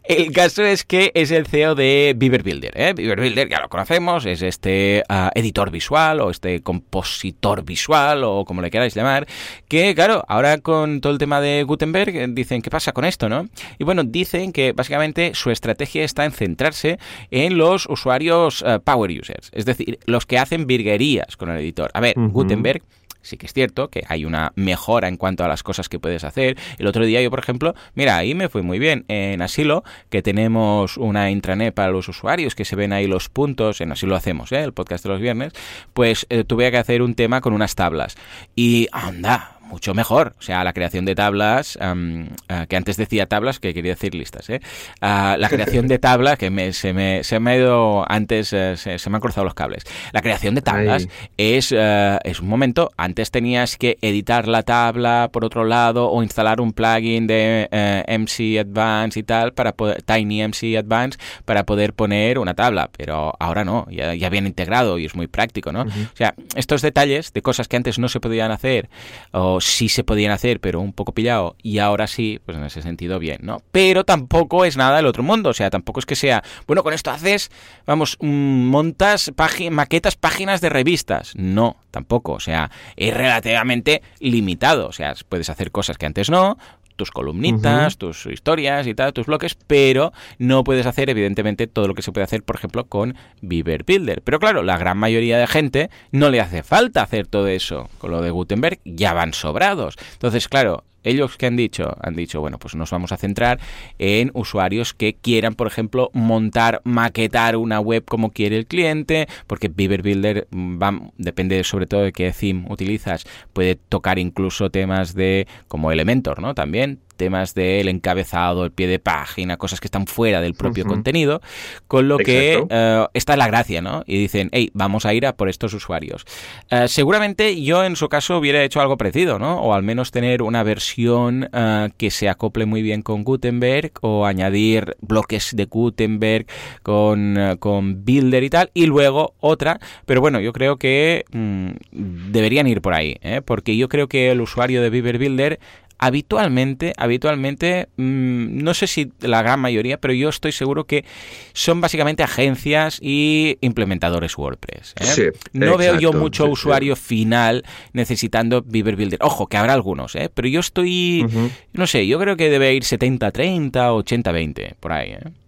[0.04, 2.72] El caso es que es el CEO de Beaver Builder.
[2.74, 2.92] ¿eh?
[2.94, 8.44] Beaver Builder ya lo conocemos, es este uh, editor visual o este compositor visual o
[8.44, 9.26] como le queráis llamar,
[9.68, 13.48] que claro, ahora con todo el tema de Gutenberg dicen, ¿qué pasa con esto, no?
[13.78, 16.98] Y bueno, dicen que básicamente su estrategia está en centrarse
[17.30, 21.90] en los usuarios uh, power users, es decir, los que hacen virguerías con el editor.
[21.94, 22.30] A ver, uh -huh.
[22.30, 22.82] Gutenberg
[23.22, 26.24] sí que es cierto que hay una mejora en cuanto a las cosas que puedes
[26.24, 26.56] hacer.
[26.78, 29.04] El otro día yo, por ejemplo, mira, ahí me fue muy bien.
[29.08, 33.80] En Asilo, que tenemos una intranet para los usuarios, que se ven ahí los puntos,
[33.80, 34.62] en Asilo hacemos, ¿eh?
[34.62, 35.52] el podcast de los viernes,
[35.94, 38.16] pues eh, tuve que hacer un tema con unas tablas.
[38.54, 40.34] Y anda, mucho mejor.
[40.38, 44.14] O sea, la creación de tablas, um, uh, que antes decía tablas, que quería decir
[44.14, 44.60] listas, ¿eh?
[45.00, 48.76] Uh, la creación de tablas, que me, se, me, se, me, ha ido antes, uh,
[48.76, 49.84] se, se, me han cruzado los cables.
[50.12, 51.08] La creación de tablas
[51.38, 56.60] es, es un momento, antes tenías que editar la tabla por otro lado o instalar
[56.60, 57.68] un plugin de
[58.06, 63.32] MC Advance y tal, para poder, Tiny MC Advance, para poder poner una tabla, pero
[63.40, 65.86] ahora no, ya, ya viene integrado y es muy práctico, ¿no?
[65.86, 66.12] -huh.
[66.12, 68.90] O sea, estos detalles de cosas que antes no se podían hacer
[69.30, 72.82] o sí se podían hacer, pero un poco pillado, y ahora sí, pues en ese
[72.82, 73.62] sentido bien, ¿no?
[73.72, 76.92] Pero tampoco es nada del otro mundo, o sea, tampoco es que sea, bueno, con
[76.92, 77.50] esto haces,
[77.86, 81.32] vamos, montas págin maquetas, páginas de revistas.
[81.36, 86.58] No, tampoco, o sea, es relativamente limitado, o sea, puedes hacer cosas que antes no,
[86.96, 87.98] tus columnitas, uh -huh.
[87.98, 92.12] tus historias y tal, tus bloques, pero no puedes hacer, evidentemente, todo lo que se
[92.12, 94.22] puede hacer, por ejemplo, con Beaver Builder.
[94.22, 97.88] Pero claro, la gran mayoría de gente no le hace falta hacer todo eso.
[97.98, 99.96] Con lo de Gutenberg ya van sobrados.
[100.14, 103.60] Entonces, claro, ellos que han dicho, han dicho, bueno, pues nos vamos a centrar
[103.98, 109.68] en usuarios que quieran, por ejemplo, montar, maquetar una web como quiere el cliente, porque
[109.68, 115.14] Beaver Builder mm, va, depende sobre todo de qué theme utilizas, puede tocar incluso temas
[115.14, 116.54] de como Elementor, ¿no?
[116.54, 121.40] También temas del encabezado, el pie de página, cosas que están fuera del propio contenido,
[121.86, 124.02] con lo que eh, esta es la gracia, ¿no?
[124.06, 126.24] Y dicen, hey, vamos a ir a por estos usuarios.
[126.70, 129.60] Eh, seguramente yo en su caso hubiera hecho algo parecido, ¿no?
[129.60, 134.26] O al menos tener una versión eh, que se acople muy bien con Gutenberg o
[134.26, 136.46] añadir bloques de Gutenberg
[136.82, 142.66] con, con Builder y tal, y luego otra, pero bueno, yo creo que mm, deberían
[142.66, 143.42] ir por ahí, ¿eh?
[143.44, 145.60] porque yo creo que el usuario de Beaver Builder
[145.98, 151.04] habitualmente, habitualmente, mm, no sé si la gran mayoría, pero yo estoy seguro que
[151.52, 154.94] son básicamente agencias y implementadores WordPress.
[155.00, 155.32] ¿eh?
[155.52, 159.18] no veo yo mucho usuario final necesitando Beaver Builder.
[159.22, 160.30] Ojo, que habrá algunos, ¿eh?
[160.32, 161.26] pero yo estoy,
[161.72, 165.10] no sé, yo creo que debe ir 70-30, 80-20, por ahí.
[165.10, 165.41] ¿eh?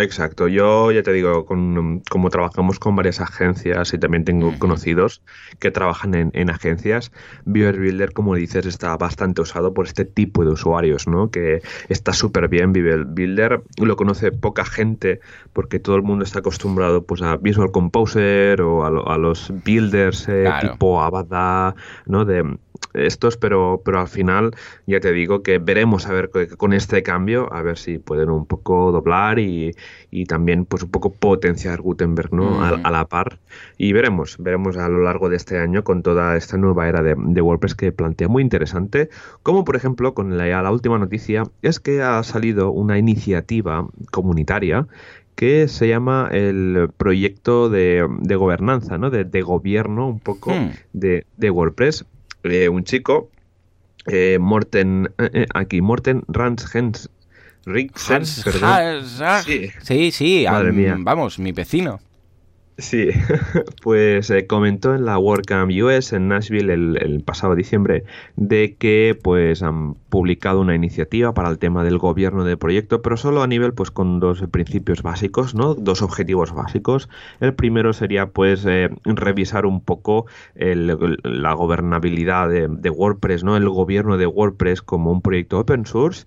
[0.00, 5.22] Exacto, yo ya te digo, como trabajamos con varias agencias y también tengo conocidos
[5.58, 7.10] que trabajan en, agencias,
[7.44, 11.30] Beaver Builder, como dices, está bastante usado por este tipo de usuarios, ¿no?
[11.30, 15.20] Que está súper bien Beaver Builder, lo conoce poca gente
[15.52, 20.48] porque todo el mundo está acostumbrado pues a Visual Composer o a, los builders eh,
[20.60, 21.74] tipo Avada,
[22.06, 22.24] ¿no?
[22.24, 22.44] De,
[22.94, 24.52] estos, pero, pero al final
[24.86, 28.46] ya te digo que veremos a ver con este cambio, a ver si pueden un
[28.46, 29.74] poco doblar y,
[30.10, 32.62] y también pues un poco potenciar Gutenberg ¿no?
[32.62, 33.38] A, la par.
[33.76, 37.40] Y veremos, veremos a lo largo de este año con toda esta nueva era de,
[37.40, 39.08] WordPress que plantea muy interesante,
[39.42, 44.86] como por ejemplo con la, la última noticia es que ha salido una iniciativa comunitaria
[45.38, 48.04] que se llama el proyecto de,
[48.36, 49.08] gobernanza, ¿no?
[49.08, 50.70] De, gobierno un poco hmm.
[50.92, 52.04] de, de, WordPress.
[52.50, 53.30] Eh, un chico,
[54.06, 57.10] eh, Morten, eh, aquí, Morten Ranshens
[57.66, 60.46] Riksen, sí, sí, sí
[61.04, 62.00] vamos, mi vecino.
[62.78, 63.08] Sí,
[63.82, 68.04] pues eh, comentó en la WordCamp US en Nashville el, pasado diciembre
[68.36, 73.16] de que pues han publicado una iniciativa para el tema del gobierno del proyecto, pero
[73.16, 75.74] solo a nivel pues con dos principios básicos, ¿no?
[75.74, 77.08] Dos objetivos básicos.
[77.40, 83.56] El primero sería pues eh, revisar un poco la gobernabilidad de, WordPress, ¿no?
[83.56, 86.26] El gobierno de WordPress como un proyecto open source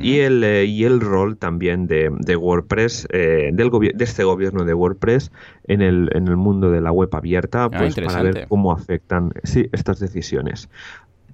[0.00, 5.30] y el eh, y el rol también de, WordPress del de este gobierno de WordPress
[5.70, 9.32] en el, en el mundo de la web abierta, ah, pues para ver cómo afectan
[9.44, 10.68] sí, estas decisiones.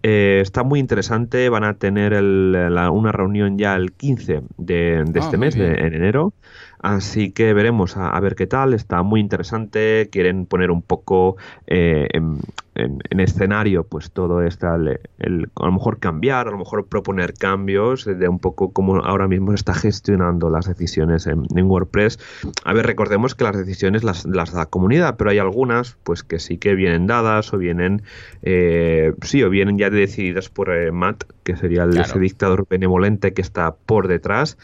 [0.02, 5.24] Eh, está muy interesante, van a tener una reunión ya el 15 de, de ah,
[5.24, 6.32] este mes, de, en enero,
[6.78, 8.74] Así que veremos a, ver qué tal.
[8.74, 10.08] Está muy interesante.
[10.12, 12.38] Quieren poner un poco eh, en,
[12.76, 18.28] escenario, pues todo esto, el, a lo mejor cambiar, a lo mejor proponer cambios de
[18.28, 22.18] un poco cómo ahora mismo se está gestionando las decisiones en, WordPress.
[22.64, 26.22] A ver, recordemos que las decisiones las, las, da la comunidad, pero hay algunas, pues
[26.22, 28.02] que sí que vienen dadas o vienen,
[28.42, 33.32] eh, sí, o vienen ya decididas por eh, Matt, que sería el, ese dictador benevolente
[33.32, 34.58] que está por detrás.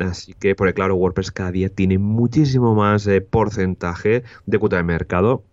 [0.00, 4.82] Así que, porque claro, WordPress cada día tiene muchísimo más eh, porcentaje de cuota de
[4.82, 5.44] mercado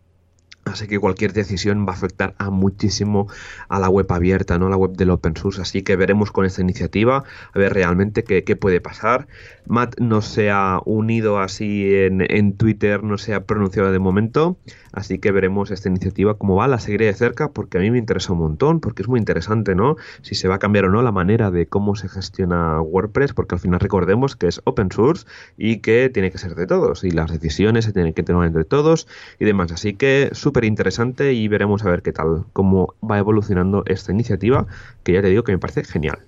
[0.72, 3.28] Así que cualquier decisión va a afectar a muchísimo
[3.68, 4.68] a la web abierta, ¿no?
[4.68, 5.62] A la web del open source.
[5.62, 9.28] Así que veremos con esta iniciativa a ver realmente qué, puede pasar.
[9.66, 14.58] Matt no se ha unido así en, en, Twitter, no se ha pronunciado de momento.
[14.92, 16.68] Así que veremos esta iniciativa cómo va.
[16.68, 19.76] La seguiré de cerca porque a mí me interesa un montón, porque es muy interesante,
[19.76, 19.96] ¿no?
[20.22, 23.56] Si se va a cambiar o no la manera de cómo se gestiona WordPress, porque
[23.56, 25.26] al final recordemos que es open source
[25.58, 27.04] y que tiene que ser de todos.
[27.04, 29.08] Y las decisiones se tienen que tener entre todos
[29.40, 29.72] y demás.
[29.72, 34.68] Así que súper interesante y veremos a ver qué tal, cómo va evolucionando esta iniciativa,
[35.04, 36.20] que ya te digo que me parece genial.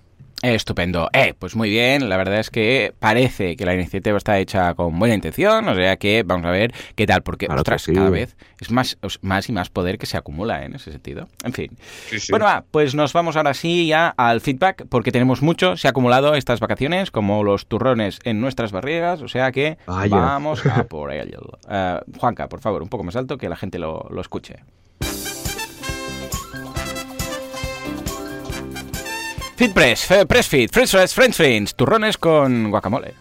[0.41, 1.10] Estupendo.
[1.13, 4.97] Eh, pues muy bien, la verdad es que parece que la iniciativa está hecha con
[4.97, 8.71] buena intención, o sea que vamos a ver qué tal, porque otras cada vez es
[8.71, 10.65] más, más y más poder que se acumula ¿eh?
[10.65, 11.27] en ese sentido.
[11.43, 11.77] En fin.
[12.30, 15.91] Bueno, va, pues nos vamos ahora sí ya al feedback, porque tenemos mucho, se ha
[15.91, 21.12] acumulado estas vacaciones, como los turrones en nuestras barrigas, o sea que vamos a por
[21.12, 21.39] ello.
[21.67, 24.56] Uh, Juanca, por favor, un poco más alto que la gente lo, lo escuche.
[29.62, 33.13] Fitpress, Press Fit, French Fries, French Friends, turrones con guacamole.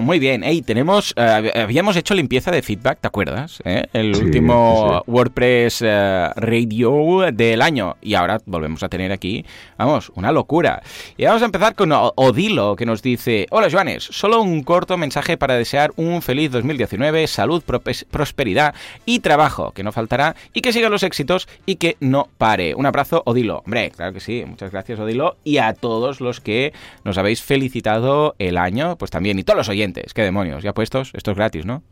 [0.00, 3.60] Muy bien, hey, tenemos, eh, habíamos hecho limpieza de feedback, ¿te acuerdas?
[3.64, 3.86] ¿Eh?
[3.92, 9.44] El último WordPress eh, Radio del año y ahora volvemos a tener aquí,
[9.76, 10.84] vamos, una locura.
[11.16, 15.36] Y vamos a empezar con Odilo que nos dice, hola Joanes, solo un corto mensaje
[15.36, 17.60] para desear un feliz 2019, salud,
[18.08, 22.76] prosperidad y trabajo, que no faltará y que sigan los éxitos y que no pare.
[22.76, 23.62] Un abrazo, Odilo.
[23.64, 27.63] Hombre, claro que sí, muchas gracias Odilo y a todos los que nos habéis felicitado
[28.38, 31.66] el año, pues también, y todos los oyentes, qué demonios, ya puestos, esto es gratis,
[31.66, 31.82] ¿no?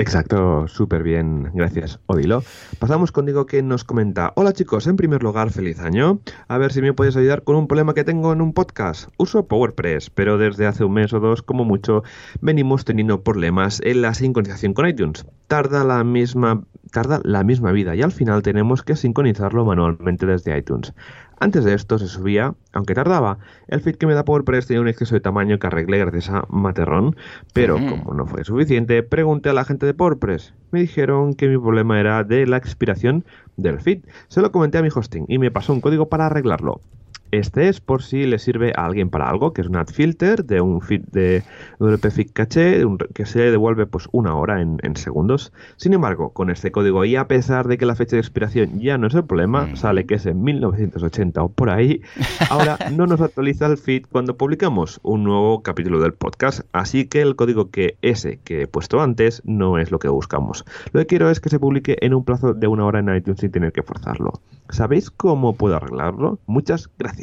[0.00, 2.44] Exacto, súper bien, gracias Odilo.
[2.78, 6.20] Pasamos contigo que nos comenta, hola chicos, en primer lugar, feliz año.
[6.46, 9.10] A ver si me puedes ayudar con un problema que tengo en un podcast.
[9.16, 12.04] Uso PowerPress, pero desde hace un mes o dos, como mucho,
[12.40, 15.26] venimos teniendo problemas en la sincronización con iTunes.
[15.48, 20.56] Tarda la misma, tarda la misma vida y al final tenemos que sincronizarlo manualmente desde
[20.56, 20.94] iTunes.
[21.40, 24.88] Antes de esto se subía, aunque tardaba, el feed que me da PowerPress tenía un
[24.88, 27.16] exceso de tamaño que arreglé gracias a Materrón,
[27.52, 30.52] pero como no fue suficiente, pregunté a la gente de PowerPress.
[30.72, 33.24] Me dijeron que mi problema era de la expiración
[33.56, 34.00] del feed.
[34.28, 36.80] Se lo comenté a mi hosting y me pasó un código para arreglarlo.
[37.30, 40.44] Este es por si le sirve a alguien para algo, que es un add filter
[40.44, 41.42] de un feed de
[41.78, 42.82] WP caché
[43.14, 45.52] que se devuelve pues una hora en, segundos.
[45.76, 48.98] Sin embargo, con este código y a pesar de que la fecha de expiración ya
[48.98, 49.76] no es el problema, mm.
[49.76, 52.02] sale que es en 1980 o por ahí,
[52.50, 57.20] ahora no nos actualiza el feed cuando publicamos un nuevo capítulo del podcast, así que
[57.20, 60.64] el código que ese que he puesto antes no es lo que buscamos.
[60.92, 63.40] Lo que quiero es que se publique en un plazo de una hora en iTunes
[63.40, 64.40] sin tener que forzarlo.
[64.70, 66.38] ¿Sabéis cómo puedo arreglarlo?
[66.46, 67.17] Muchas gracias.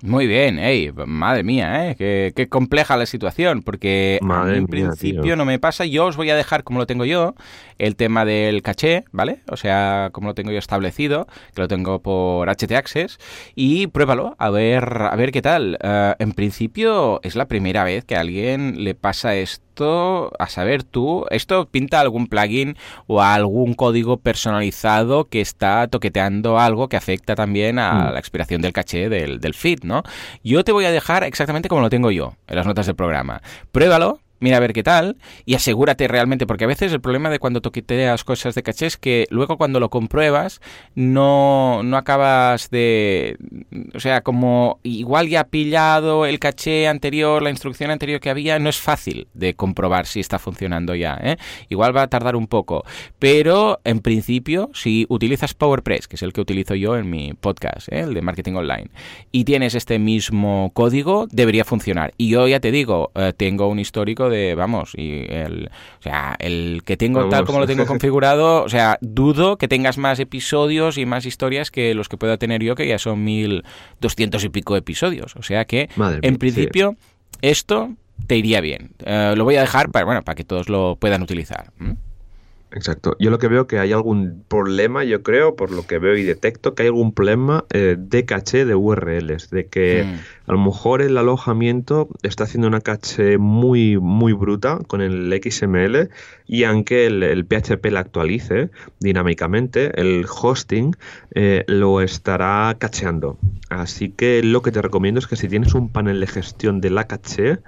[0.00, 2.32] Muy bien, hey, madre mía, ¿eh?
[2.34, 5.86] Qué, compleja la situación, porque en principio no me pasa.
[5.86, 7.34] Yo os voy a dejar como lo tengo yo,
[7.78, 9.40] el tema del caché, ¿vale?
[9.50, 13.18] O sea, como lo tengo yo establecido, que lo tengo por HT Access,
[13.56, 15.76] y pruébalo, a ver, a ver qué tal.
[15.82, 20.82] Eh, en principio es la primera vez que a alguien le pasa esto a saber
[20.82, 27.34] tú, ¿esto pinta algún plugin o algún código personalizado que está toqueteando algo que afecta
[27.34, 28.12] también a mm.
[28.12, 30.02] la expiración del caché del, del feed, ¿no?
[30.42, 33.42] Yo te voy a dejar exactamente como lo tengo yo en las notas del programa.
[33.72, 37.38] Pruébalo, mira a ver qué tal y asegúrate realmente, porque a veces el problema de
[37.38, 40.60] cuando toqueteas cosas de caché es que luego cuando lo compruebas
[40.94, 43.36] no, no acabas de...
[43.94, 48.58] O sea, como igual ya ha pillado el caché anterior, la instrucción anterior que había,
[48.58, 51.18] no es fácil de comprobar si está funcionando ya.
[51.22, 51.36] ¿eh?
[51.68, 52.84] Igual va a tardar un poco,
[53.18, 57.92] pero en principio, si utilizas PowerPress, que es el que utilizo yo en mi podcast,
[57.92, 58.00] ¿eh?
[58.00, 58.90] el de marketing online,
[59.32, 62.14] y tienes este mismo código, debería funcionar.
[62.16, 66.36] Y yo ya te digo, eh, tengo un histórico de, vamos, y el, o sea,
[66.38, 70.98] el que tengo tal como lo tengo configurado, o sea, dudo que tengas más episodios
[70.98, 73.64] y más historias que los que pueda tener yo, que ya son mil
[74.00, 75.36] doscientos y pico episodios.
[75.36, 75.88] O sea que,
[76.22, 76.96] en principio,
[77.42, 77.94] esto
[78.26, 78.92] te iría bien.
[79.04, 81.72] Eh, lo voy a dejar para, bueno, para que todos lo puedan utilizar.
[82.72, 83.16] Exacto.
[83.18, 86.22] Yo lo que veo que hay algún problema, yo creo, por lo que veo y
[86.22, 90.50] detecto, que hay algún problema eh, de caché de URLs, de que hmm.
[90.50, 96.10] a lo mejor el alojamiento está haciendo una caché muy, muy bruta con el XML
[96.46, 100.94] y aunque el, PHP la actualice dinámicamente, el hosting
[101.34, 103.38] eh, lo estará cacheando.
[103.70, 106.90] Así que lo que te recomiendo es que si tienes un panel de gestión de
[106.90, 107.58] la caché,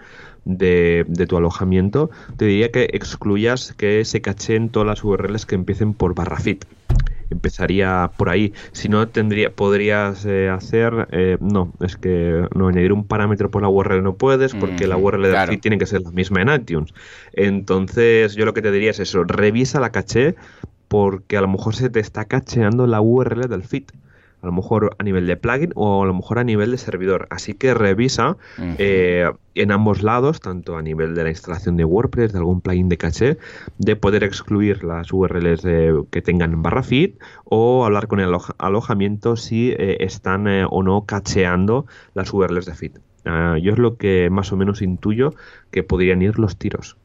[0.45, 5.95] de, tu alojamiento, te diría que excluyas que se cachen todas las URLs que empiecen
[5.95, 6.65] por barra fit
[7.31, 8.53] empezaría por ahí.
[8.73, 13.63] Si no, tendría, podrías eh, hacer, eh, no, es que no añadir un parámetro por
[13.63, 16.61] la URL no puedes porque la URL de feed tiene que ser la misma en
[16.61, 16.93] iTunes.
[17.33, 20.35] Entonces, yo lo que te diría es eso, revisa la caché
[20.89, 23.85] porque a lo mejor se te está cacheando la URL del feed
[24.43, 27.27] a lo mejor a nivel de plugin o a lo mejor a nivel de servidor.
[27.31, 28.37] Así que revisa
[28.79, 32.89] eh, en ambos lados, tanto a nivel de la instalación de WordPress, de algún plugin
[32.89, 33.39] de caché,
[33.79, 35.63] de poder excluir las URLs
[36.11, 41.05] que tengan barra feed o hablar con el alojamiento si eh, están eh, o no
[41.05, 42.93] cacheando las URLs de feed.
[43.25, 45.35] Ah, yo es lo que más o menos intuyo
[45.71, 46.97] que podrían ir los tiros.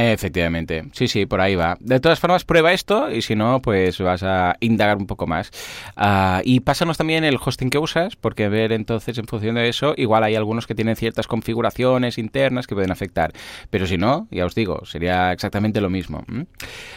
[0.00, 1.76] Efectivamente, sí, sí, por ahí va.
[1.80, 5.50] De todas formas, prueba esto y si no, pues vas a indagar un poco más.
[5.96, 9.94] Ah, y pásanos también el hosting que usas, porque ver entonces en función de eso,
[9.96, 13.32] igual hay algunos que tienen ciertas configuraciones internas que pueden afectar.
[13.70, 16.24] Pero si no, ya os digo, sería exactamente lo mismo.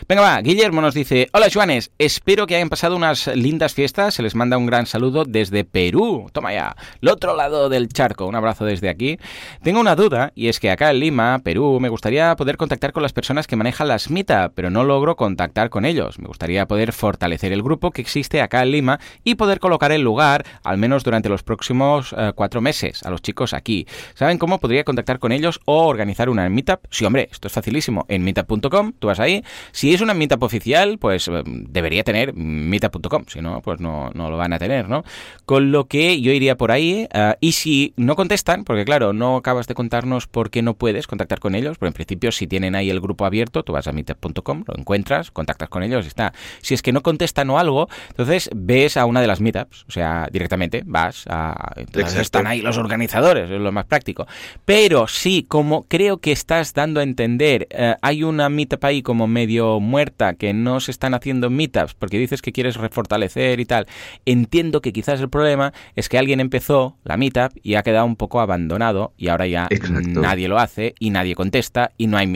[0.07, 4.21] Venga, va, Guillermo nos dice, hola Juanes, espero que hayan pasado unas lindas fiestas, se
[4.21, 8.35] les manda un gran saludo desde Perú, toma ya, el otro lado del charco, un
[8.35, 9.17] abrazo desde aquí.
[9.63, 13.03] Tengo una duda y es que acá en Lima, Perú, me gustaría poder contactar con
[13.03, 16.19] las personas que manejan las Meetup, pero no logro contactar con ellos.
[16.19, 20.01] Me gustaría poder fortalecer el grupo que existe acá en Lima y poder colocar el
[20.01, 23.87] lugar, al menos durante los próximos eh, cuatro meses, a los chicos aquí.
[24.13, 26.79] ¿Saben cómo podría contactar con ellos o organizar una Meetup?
[26.89, 28.05] Sí, hombre, esto es facilísimo.
[28.07, 29.43] En meetup.com, tú vas ahí.
[29.71, 33.25] Si es una Meetup oficial, pues eh, debería tener meetup.com.
[33.27, 35.03] Si no, pues no, no, lo van a tener, ¿no?
[35.45, 37.07] Con lo que yo iría por ahí.
[37.13, 41.07] Eh, y si no contestan, porque claro, no acabas de contarnos por qué no puedes
[41.07, 43.91] contactar con ellos, pero en principio si tienen ahí el grupo abierto, tú vas a
[43.91, 46.33] meetup.com, lo encuentras, contactas con ellos está.
[46.61, 49.91] Si es que no contestan o algo, entonces ves a una de las meetups, o
[49.91, 51.73] sea, directamente vas a...
[51.75, 54.27] Entonces están ahí los organizadores, es lo más práctico.
[54.65, 59.27] Pero sí, como creo que estás dando a entender, eh, hay una meetup ahí como
[59.27, 63.87] medio muerta, que no se están haciendo meetups, porque dices que quieres refortalecer y tal.
[64.25, 68.15] Entiendo que quizás el problema es que alguien empezó la meetup y ha quedado un
[68.15, 69.67] poco abandonado y ahora ya
[70.07, 72.27] nadie lo hace y nadie contesta y no hay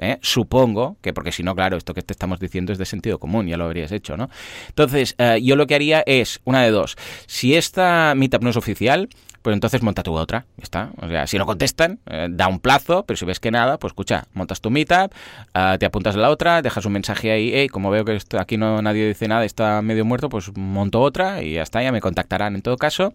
[0.00, 0.18] ¿eh?
[0.22, 3.46] Supongo que, porque si no, claro, esto que te estamos diciendo es de sentido común,
[3.46, 4.28] ya lo habrías hecho, ¿no?
[4.68, 6.96] Entonces, eh, yo lo que haría es una de dos.
[7.26, 9.08] Si esta meetup no es oficial,
[9.46, 10.90] pues entonces monta tu otra, está.
[11.00, 13.92] O sea, si no contestan, eh, da un plazo, pero si ves que nada, pues
[13.92, 15.12] escucha, montas tu meetup,
[15.54, 18.56] uh, te apuntas a la otra, dejas un mensaje ahí, hey, como veo que aquí
[18.56, 22.00] no nadie dice nada, está medio muerto, pues monto otra y ya está, ya me
[22.00, 23.12] contactarán en todo caso.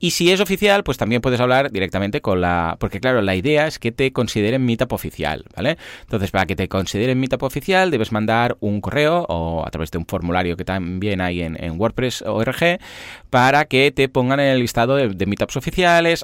[0.00, 2.76] Y si es oficial, pues también puedes hablar directamente con la...
[2.80, 5.78] Porque claro, la idea es que te consideren meetup oficial, ¿vale?
[6.00, 9.98] Entonces, para que te consideren meetup oficial, debes mandar un correo o a través de
[9.98, 12.80] un formulario que también hay en, en WordPress ORG
[13.30, 15.67] para que te pongan en el listado de, de meetups oficiales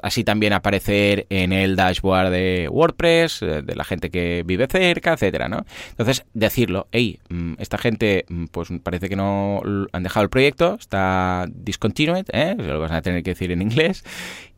[0.03, 5.13] así también aparecer en el dashboard de WordPress, eh, de la gente que vive cerca,
[5.13, 5.65] etcétera, ¿no?
[5.91, 10.77] Entonces, decirlo, hey, mm, esta gente, mm, pues parece que no han dejado el proyecto,
[10.79, 12.55] está discontinued, ¿eh?
[12.57, 14.03] lo vas a tener que decir en inglés,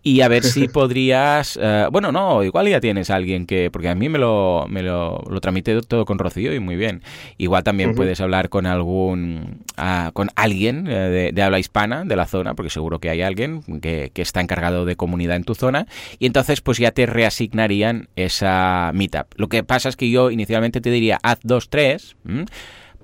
[0.07, 1.59] y a ver si podrías...
[1.61, 3.69] Eh, bueno, no, igual ya tienes a alguien que...
[3.69, 7.01] Porque a mí me lo, me lo, lo tramité todo con Rocío y muy bien.
[7.37, 9.65] Igual también puedes hablar con algún...
[9.75, 13.61] Ah, con alguien eh, de, habla hispana de la zona, porque seguro que hay alguien
[13.81, 15.87] que, que, está encargado de comunidad en tu zona,
[16.19, 19.27] y entonces pues ya te reasignarían esa meetup.
[19.35, 22.15] Lo que pasa es que yo inicialmente te diría, haz dos, tres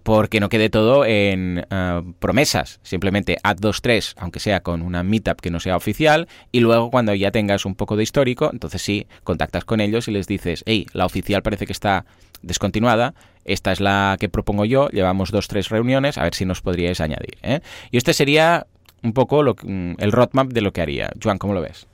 [0.03, 2.79] porque no quede todo en eh, promesas.
[2.83, 6.91] Simplemente haz dos, tres, aunque sea con una meetup que no sea oficial, y luego
[6.91, 10.63] cuando ya tengas un poco de histórico, entonces sí, contactas con ellos y les dices,
[10.65, 12.05] hey, la oficial parece que está
[12.41, 16.61] descontinuada, esta es la que propongo yo, llevamos dos, tres reuniones, a ver si nos
[16.61, 17.37] podríais añadir.
[17.41, 17.61] ¿eh?
[17.91, 18.67] Y este sería
[19.01, 21.11] un poco lo, mm, el roadmap de lo que haría.
[21.21, 21.87] Juan, ¿cómo lo ves?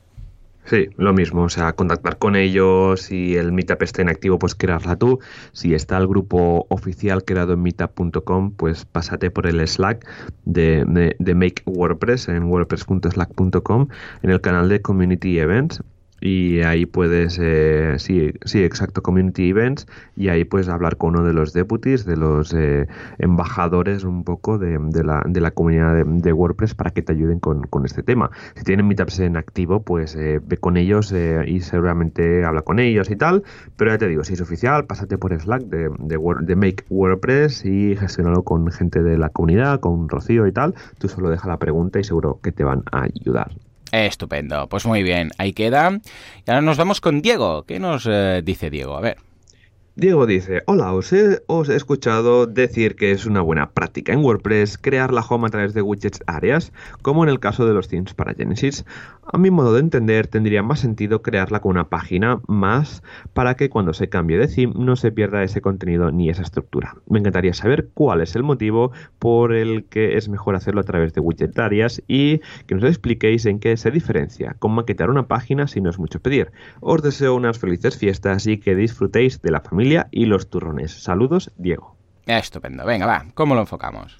[0.69, 4.53] Sí, lo mismo, o sea, contactar con ellos, si el Meetup está en activo, pues
[4.53, 5.19] crearla tú.
[5.51, 10.07] Si está el grupo oficial creado en meetup.com, pues pásate por el Slack
[10.45, 13.87] de, de Make WordPress en wordpress.slack.com
[14.21, 15.81] en el canal de Community Events
[16.21, 21.23] y ahí puedes, eh, sí, sí, exacto, community events, y ahí puedes hablar con uno
[21.23, 26.33] de los deputies, de los eh, embajadores un poco de, la, de la comunidad de,
[26.33, 28.29] WordPress para que te ayuden con, con, este tema.
[28.55, 31.13] Si tienen meetups en activo, pues eh, ve con ellos
[31.45, 33.43] y seguramente habla con ellos y tal,
[33.77, 37.95] pero ya te digo, si es oficial, pásate por Slack de, de, Make WordPress y
[37.95, 41.99] gestionalo con gente de la comunidad, con Rocío y tal, tú solo deja la pregunta
[41.99, 43.51] y seguro que te van a ayudar.
[43.91, 45.99] Estupendo, pues muy bien, ahí queda.
[46.45, 47.63] Y ahora nos vamos con Diego.
[47.63, 48.95] ¿Qué nos eh, dice Diego?
[48.95, 49.28] A ver.
[49.99, 51.41] Diego dice, hola, os he,
[51.75, 55.81] escuchado decir que es una buena práctica en WordPress crear la home a través de
[55.81, 56.71] widgets áreas,
[57.01, 58.85] como en el caso de los themes para Genesis.
[59.31, 63.69] A mi modo de entender, tendría más sentido crearla con una página más para que
[63.69, 66.95] cuando se cambie de theme no se pierda ese contenido ni esa estructura.
[67.09, 71.13] Me encantaría saber cuál es el motivo por el que es mejor hacerlo a través
[71.13, 75.67] de widget áreas y que nos expliquéis en qué se diferencia con maquetar una página
[75.67, 76.53] si no es mucho pedir.
[76.79, 80.91] Os deseo unas felices fiestas y que disfrutéis de la familia y los turrones.
[80.91, 81.95] Saludos, Diego.
[82.25, 82.85] Estupendo.
[82.85, 84.19] Venga, va, ¿cómo lo enfocamos?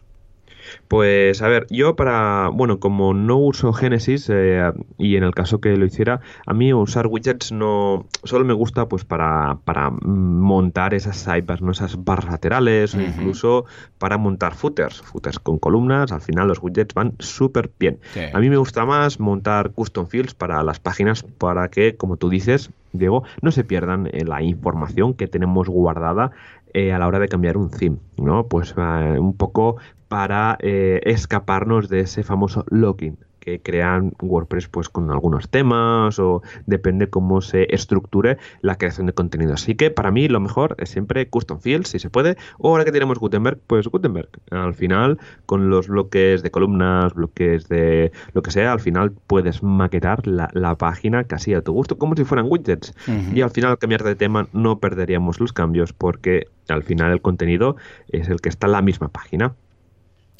[0.88, 5.62] Pues a ver, yo para, bueno, como no uso Genesis eh, y en el caso
[5.62, 10.94] que lo hiciera, a mí usar widgets no, solo me gusta pues para, para montar
[10.94, 11.72] esas sidebars, ¿no?
[11.72, 13.66] esas barras laterales o incluso
[13.98, 18.00] para montar footers, footers con columnas, al final los widgets van súper bien.
[18.34, 22.30] A mí me gusta más montar custom fields para las páginas para que, como tú
[22.30, 26.32] dices, Diego, no se pierdan eh, la información que tenemos guardada
[26.74, 28.48] eh, a la hora de cambiar un theme, ¿no?
[28.48, 29.78] Pues un poco
[30.08, 33.18] para eh, escaparnos de ese famoso login
[33.50, 39.14] que crean WordPress pues con algunos temas o depende cómo se estructure la creación de
[39.14, 39.54] contenido.
[39.54, 42.86] Así que para mí lo mejor es siempre custom fields, si se puede, o ahora
[42.86, 44.30] que tenemos Gutenberg, pues Gutenberg.
[44.52, 49.64] Al final, con los bloques de columnas, bloques de lo que sea, al final puedes
[49.64, 52.94] maquetar la, página casi a tu gusto, como si fueran widgets.
[53.34, 57.22] Y al final, al cambiar de tema, no perderíamos los cambios porque al final el
[57.22, 57.76] contenido
[58.10, 59.56] es el que está en la misma página.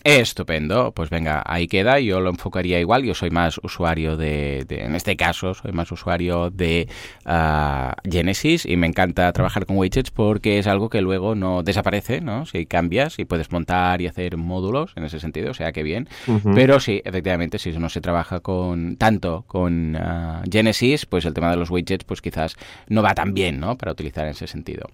[0.04, 4.96] Estupendo, pues venga, ahí queda, yo lo enfocaría igual, yo soy más usuario de, en
[4.96, 6.88] este caso, soy más usuario de
[7.26, 12.22] uh, Genesis y me encanta trabajar con widgets porque es algo que luego no desaparece,
[12.22, 12.46] ¿no?
[12.46, 16.08] Si cambias y puedes montar y hacer módulos en ese sentido, o sea que bien,
[16.56, 21.52] pero sí, efectivamente, si no se trabaja con tanto con uh, Genesis, pues el tema
[21.52, 22.56] de los widgets pues quizás
[22.88, 23.78] no va tan bien, ¿no?
[23.78, 24.90] Para utilizar en ese sentido.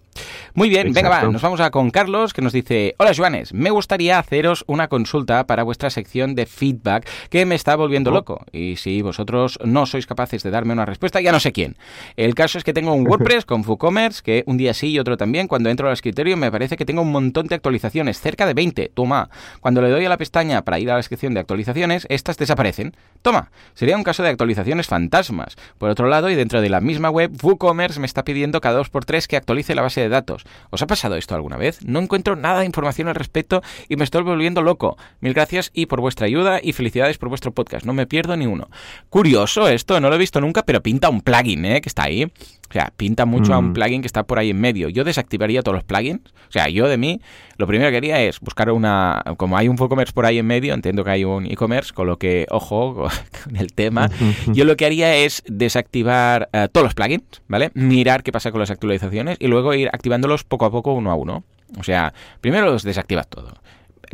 [0.56, 3.70] Muy bien, venga, va, nos vamos a con Carlos que nos dice, hola Joanes, me
[3.70, 8.46] gustaría haceros una consulta para vuestra sección de feedback que me está volviendo loco.
[8.54, 11.76] Y si vosotros no sois capaces de darme una respuesta, ya no sé quién.
[12.16, 15.18] El caso es que tengo un WordPress con WooCommerce que un día sí y otro
[15.18, 15.50] también.
[15.50, 18.92] Cuando entro al escritorio me parece que tengo un montón de actualizaciones, cerca de 20.
[18.94, 19.30] Toma.
[19.60, 22.96] Cuando le doy a la pestaña para ir a la sección de actualizaciones, estas desaparecen.
[23.22, 23.52] Toma.
[23.74, 25.58] Sería un caso de actualizaciones fantasmas.
[25.78, 29.28] Por otro lado, y dentro de la misma web, WooCommerce me está pidiendo cada 2x3
[29.28, 30.46] que actualice la base de datos.
[30.70, 31.84] ¿Os ha pasado esto alguna vez?
[31.84, 34.85] No encuentro nada de información al respecto y me estoy volviendo loco.
[35.20, 37.86] Mil gracias y por vuestra ayuda y felicidades por vuestro podcast.
[37.86, 38.70] No me pierdo ni uno.
[39.10, 41.82] Curioso esto, no lo he visto nunca, pero pinta un plugin, ¿eh?
[41.82, 42.32] Que está ahí.
[42.70, 43.74] O sea, pinta mucho a un mm.
[43.74, 44.90] plugin que está por ahí en medio.
[44.90, 46.22] Yo desactivaría todos los plugins.
[46.50, 47.22] O sea, yo de mí,
[47.58, 49.24] lo primero que haría es buscar una.
[49.38, 52.18] Como hay un WooCommerce por ahí en medio, entiendo que hay un e-commerce, con lo
[52.18, 53.08] que, ojo
[53.44, 54.10] con el tema.
[54.48, 57.72] Yo lo que haría es desactivar eh, todos los plugins, ¿vale?
[57.76, 61.16] Mirar qué pasa con las actualizaciones y luego ir activándolos poco a poco, uno a
[61.16, 61.44] uno.
[61.78, 63.54] O sea, primero los desactivas todo.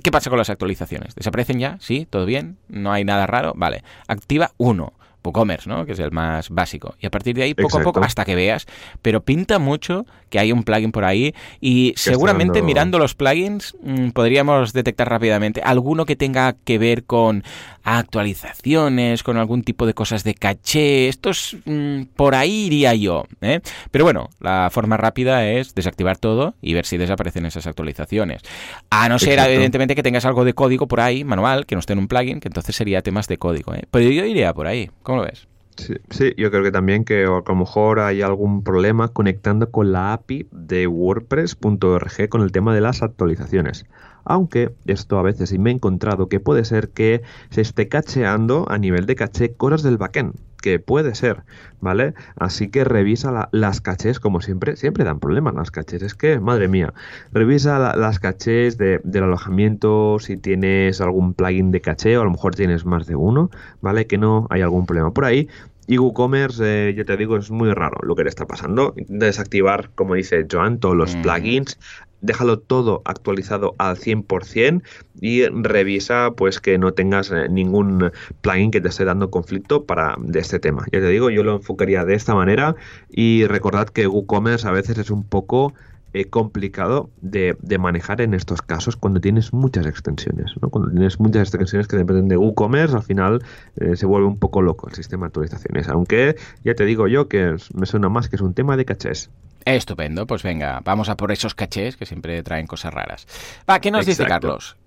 [0.03, 1.15] ¿Qué pasa con las actualizaciones?
[1.15, 1.77] ¿Desaparecen ya?
[1.79, 2.07] ¿Sí?
[2.09, 2.57] ¿Todo bien?
[2.67, 3.53] ¿No hay nada raro?
[3.55, 3.83] Vale.
[4.07, 4.93] Activa uno.
[5.23, 5.85] WooCommerce, ¿no?
[5.85, 6.95] Que es el más básico.
[6.99, 8.65] Y a partir de ahí, poco a poco, hasta que veas.
[9.01, 14.09] Pero pinta mucho que hay un plugin por ahí y seguramente mirando los plugins mm,
[14.11, 17.43] podríamos detectar rápidamente alguno que tenga que ver con
[17.83, 21.07] actualizaciones, con algún tipo de cosas de caché.
[21.07, 23.25] Esto es mm, por ahí iría yo.
[23.41, 23.61] ¿eh?
[23.91, 28.41] Pero bueno, la forma rápida es desactivar todo y ver si desaparecen esas actualizaciones.
[28.89, 31.93] A no ser, evidentemente, que tengas algo de código por ahí, manual, que no esté
[31.93, 33.73] en un plugin, que entonces sería temas de código.
[33.73, 33.83] ¿eh?
[33.91, 34.89] Pero yo iría por ahí.
[35.03, 35.47] ¿Cómo lo ves?
[35.77, 40.13] Sí, yo creo que también que a lo mejor hay algún problema conectando con la
[40.13, 43.85] API de WordPress.org con el tema de las actualizaciones.
[44.23, 48.77] Aunque esto a veces me he encontrado que puede ser que se esté cacheando a
[48.77, 51.43] nivel de caché cosas del backend, que puede ser,
[51.81, 52.13] ¿vale?
[52.37, 56.67] Así que revisa las cachés, como siempre, siempre dan problemas las cachés, es que, madre
[56.67, 56.93] mía,
[57.33, 62.55] revisa las cachés del alojamiento, si tienes algún plugin de caché, o a lo mejor
[62.55, 63.49] tienes más de uno,
[63.81, 64.07] ¿vale?
[64.07, 65.49] Que no hay algún problema por ahí,
[65.87, 68.93] y WooCommerce, eh, yo te digo, es muy raro lo que le está pasando.
[69.09, 71.21] Desactivar, como dice Joan, todos los mm.
[71.21, 71.77] plugins,
[72.21, 74.81] déjalo todo actualizado al 100%
[75.19, 78.11] y revisa pues que no tengas eh, ningún
[78.41, 80.85] plugin que te esté dando conflicto para de este tema.
[80.91, 82.75] Ya te digo, yo lo enfocaría de esta manera
[83.09, 85.73] y recordad que WooCommerce a veces es un poco
[86.13, 90.53] eh, complicado de, manejar en estos casos cuando tienes muchas extensiones.
[90.69, 93.41] Cuando tienes muchas extensiones que dependen de WooCommerce, al final
[93.77, 95.87] eh, se vuelve un poco loco el sistema de actualizaciones.
[95.87, 99.29] Aunque ya te digo yo que me suena más que es un tema de cachés.
[99.65, 103.27] Estupendo, pues venga, vamos a por esos cachés que siempre traen cosas raras.
[103.69, 104.77] Va, ¿qué nos dice Carlos?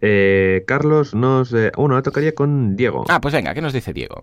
[0.00, 1.52] Eh, Carlos nos...
[1.52, 3.04] Eh, bueno, tocaría con Diego.
[3.08, 4.22] Ah, pues venga, ¿qué nos dice Diego?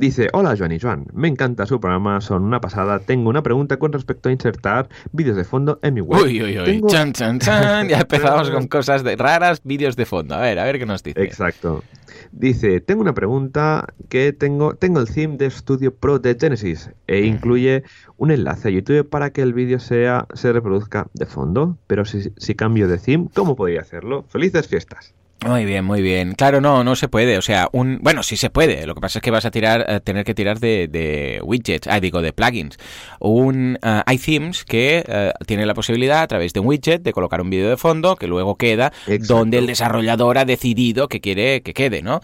[0.00, 3.00] Dice, hola Joan y Joan, me encanta su programa, son una pasada.
[3.00, 6.22] Tengo una pregunta con respecto a insertar vídeos de fondo en mi web.
[6.22, 7.86] Uy, uy, uy, chan, chan, chan.
[7.86, 10.34] Ya empezamos con cosas de raras, vídeos de fondo.
[10.34, 11.22] A ver, a ver qué nos dice.
[11.22, 11.84] Exacto.
[12.32, 17.26] Dice, tengo una pregunta que tengo, tengo el theme de Studio Pro de Genesis e
[17.26, 17.82] incluye
[18.16, 21.76] un enlace a YouTube para que el vídeo sea, se reproduzca de fondo.
[21.86, 24.24] Pero si, si cambio de theme, ¿cómo podría hacerlo?
[24.30, 25.12] Felices fiestas.
[25.46, 26.34] Muy bien, muy bien.
[26.34, 27.38] Claro, no, no se puede.
[27.38, 28.86] O sea, un, bueno, sí se puede.
[28.86, 31.86] Lo que pasa es que vas a tirar, a tener que tirar de, de widgets,
[31.88, 32.76] ah, digo, de plugins.
[33.20, 37.12] Un, uh, hay themes que uh, tienen la posibilidad a través de un widget de
[37.14, 41.62] colocar un vídeo de fondo que luego queda donde el desarrollador ha decidido que quiere
[41.62, 42.20] que quede, ¿no?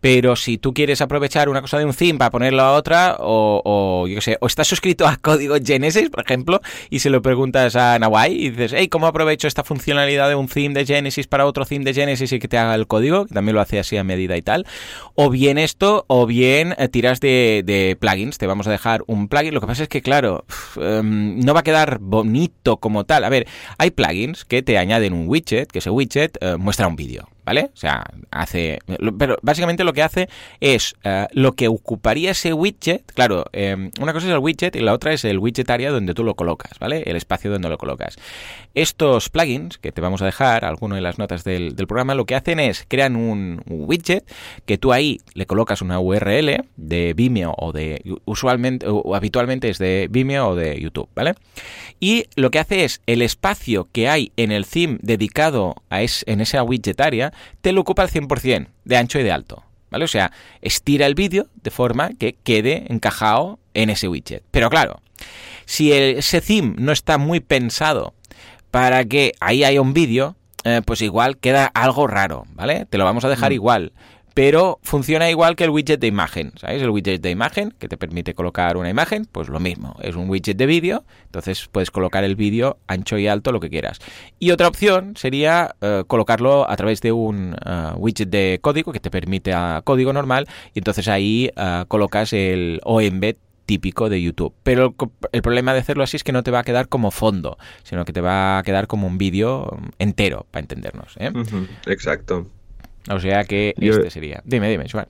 [0.00, 3.62] Pero si tú quieres aprovechar una cosa de un theme para ponerlo a otra, o,
[3.64, 7.20] o yo qué sé, o estás suscrito a código Genesis, por ejemplo, y se lo
[7.20, 11.26] preguntas a Nawai y dices, hey, ¿cómo aprovecho esta funcionalidad de un theme de Genesis
[11.26, 13.78] para otro theme de Genesis y que te haga el código, que también lo hace
[13.78, 14.66] así a medida y tal.
[15.14, 18.38] O bien esto, o bien eh, tiras de, plugins.
[18.38, 19.54] Te vamos a dejar un plugin.
[19.54, 20.44] Lo que pasa es que, claro,
[20.76, 23.24] em, no va a quedar bonito como tal.
[23.24, 23.46] A ver,
[23.78, 27.28] hay plugins que te añaden un widget, que ese widget eh, muestra un vídeo.
[27.50, 27.70] ¿Vale?
[27.74, 28.78] O sea, hace...
[29.18, 30.28] Pero básicamente lo que hace
[30.60, 34.78] es eh, lo que ocuparía ese widget, claro, eh, una cosa es el widget y
[34.78, 37.02] la otra es el widget área donde tú lo colocas, ¿vale?
[37.06, 38.18] El espacio donde lo colocas.
[38.74, 42.36] Estos plugins, que te vamos a dejar, alguno en las notas del, programa, lo que
[42.36, 44.24] hacen es crean un, widget
[44.64, 49.78] que tú ahí le colocas una URL de Vimeo o de usualmente o habitualmente es
[49.78, 51.34] de Vimeo o de YouTube, ¿vale?
[51.98, 56.24] Y lo que hace es el espacio que hay en el theme dedicado a es,
[56.28, 59.64] en esa widget área, te lo ocupa al 100% de ancho y de alto.
[59.90, 60.04] ¿Vale?
[60.04, 60.30] O sea,
[60.62, 64.44] estira el vídeo de forma que quede encajado en ese widget.
[64.52, 65.00] Pero claro,
[65.64, 68.14] si ese theme no está muy pensado
[68.70, 72.86] para que ahí haya un vídeo, eh, pues igual queda algo raro, ¿vale?
[72.88, 73.54] Te lo vamos a dejar mm.
[73.54, 73.92] igual
[74.34, 76.82] pero funciona igual que el widget de imagen, ¿sabes?
[76.82, 80.28] El widget de imagen que te permite colocar una imagen, pues lo mismo, es un
[80.28, 83.98] widget de vídeo, entonces puedes colocar el vídeo ancho y alto, lo que quieras.
[84.38, 89.00] Y otra opción sería eh, colocarlo a través de un eh, widget de código que
[89.00, 94.52] te permite a código normal y entonces ahí eh, colocas el embed típico de YouTube.
[94.64, 94.94] Pero
[95.30, 98.04] el, problema de hacerlo así es que no te va a quedar como fondo, sino
[98.04, 101.16] que te va a quedar como un vídeo entero, para entendernos.
[101.86, 102.48] Exacto.
[103.10, 104.40] O sea que este sería.
[104.44, 105.06] Dime, dime, Joan.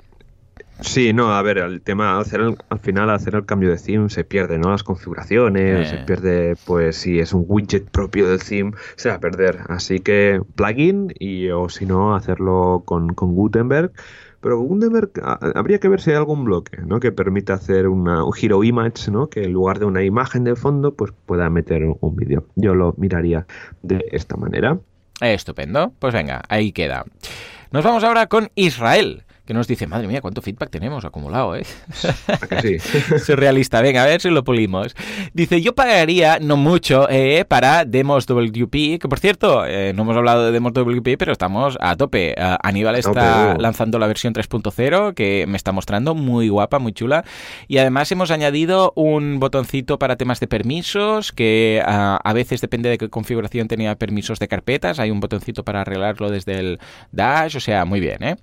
[0.81, 4.25] Sí, no, a ver, el tema, hacer al final, hacer el cambio de theme se
[4.25, 4.71] pierde, ¿no?
[4.71, 6.05] Las configuraciones, se eh.
[6.07, 9.61] pierde, pues si es un widget propio del theme, se va a perder.
[9.69, 13.93] Así que plugin y o si no, hacerlo con, Gutenberg.
[14.41, 15.11] Pero Gutenberg
[15.55, 16.99] habría que ver si hay algún bloque, ¿no?
[16.99, 19.29] Que permita hacer una, un hero image, ¿no?
[19.29, 22.47] Que en lugar de una imagen de fondo, pues pueda meter un vídeo.
[22.57, 23.47] Yo lo miraría
[23.83, 24.79] de esta manera.
[25.21, 25.93] Estupendo.
[25.99, 27.05] Pues venga, ahí queda.
[27.73, 31.65] Nos vamos ahora con Israel que nos dice, madre mía, cuánto feedback tenemos acumulado, ¿eh?
[32.63, 32.79] Sí.
[33.19, 34.95] Surrealista, venga, a ver si lo pulimos.
[35.35, 40.17] Dice, yo pagaría, no mucho, eh, para Demos WP, que por cierto, eh, no hemos
[40.17, 42.37] hablado de Demos WP, pero estamos a tope.
[42.39, 47.25] Aníbal está lanzando la versión 3.0, que me está mostrando muy guapa, muy chula.
[47.67, 52.99] Y además hemos añadido un botoncito para temas de permisos, que a veces depende de
[52.99, 55.01] qué configuración tenía permisos de carpetas.
[55.01, 56.79] Hay un botoncito para arreglarlo desde el
[57.11, 58.37] Dash, o sea, muy bien, ¿eh?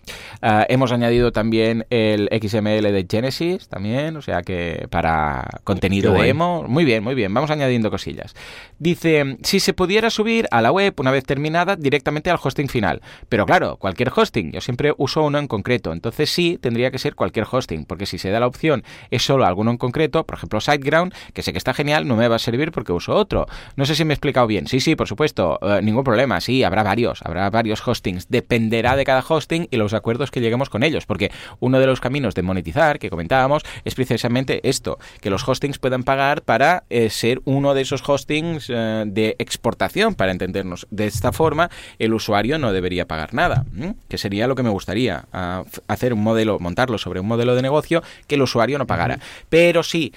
[0.68, 6.66] hemos añadido también el XML de Genesis, también, o sea que para contenido de emo.
[6.68, 8.36] Muy bien, muy bien, vamos añadiendo cosillas.
[8.80, 13.02] Dice, si se pudiera subir a la web una vez terminada directamente al hosting final.
[13.30, 17.16] Pero claro, cualquier hosting, yo siempre uso uno en concreto, entonces sí, tendría que ser
[17.16, 20.60] cualquier hosting, porque si se da la opción es solo alguno en concreto, por ejemplo
[20.60, 23.48] SiteGround, que sé que está genial, no me va a servir porque uso otro.
[23.76, 24.68] No sé si me he explicado bien.
[24.68, 28.30] Sí, sí, por supuesto, eh, ningún problema, sí, habrá varios, habrá varios hostings.
[28.30, 32.00] Dependerá de cada hosting y los acuerdos que lleguemos con ellos, porque uno de los
[32.00, 37.10] caminos de monetizar que comentábamos es precisamente esto, que los hostings puedan pagar para eh,
[37.10, 40.88] ser uno de esos hostings eh, de exportación, para entendernos.
[40.90, 41.70] De esta forma,
[42.00, 43.66] el usuario no debería pagar nada,
[44.08, 45.26] que sería lo que me gustaría,
[45.88, 49.20] hacer un modelo, montarlo sobre un modelo de negocio que el usuario no pagara.
[49.50, 50.14] Pero si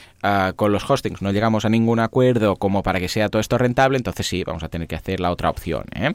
[0.56, 3.96] con los hostings no llegamos a ningún acuerdo como para que sea todo esto rentable,
[3.96, 5.84] entonces sí, vamos a tener que hacer la otra opción.
[5.94, 6.14] ¿eh?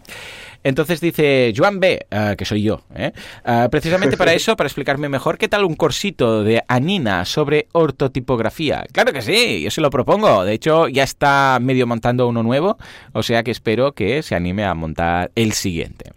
[0.64, 2.82] Entonces dice Joan B, ah, que soy yo,
[3.46, 8.86] ah, precisamente para eso, para explicarme mejor qué tal un corsito de Anina sobre ortotipografía.
[8.92, 10.44] Claro que sí, yo se lo propongo.
[10.44, 12.78] De hecho, ya está medio montando uno nuevo,
[13.14, 16.12] o sea que espero que se anime a montar el siguiente.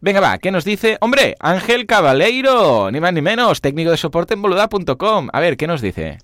[0.00, 0.96] Venga, va, ¿qué nos dice?
[1.00, 5.28] Hombre, Ángel Cabaleiro, ni más ni menos, técnico de soporte en boluda.com.
[5.32, 6.18] A ver, ¿qué nos dice?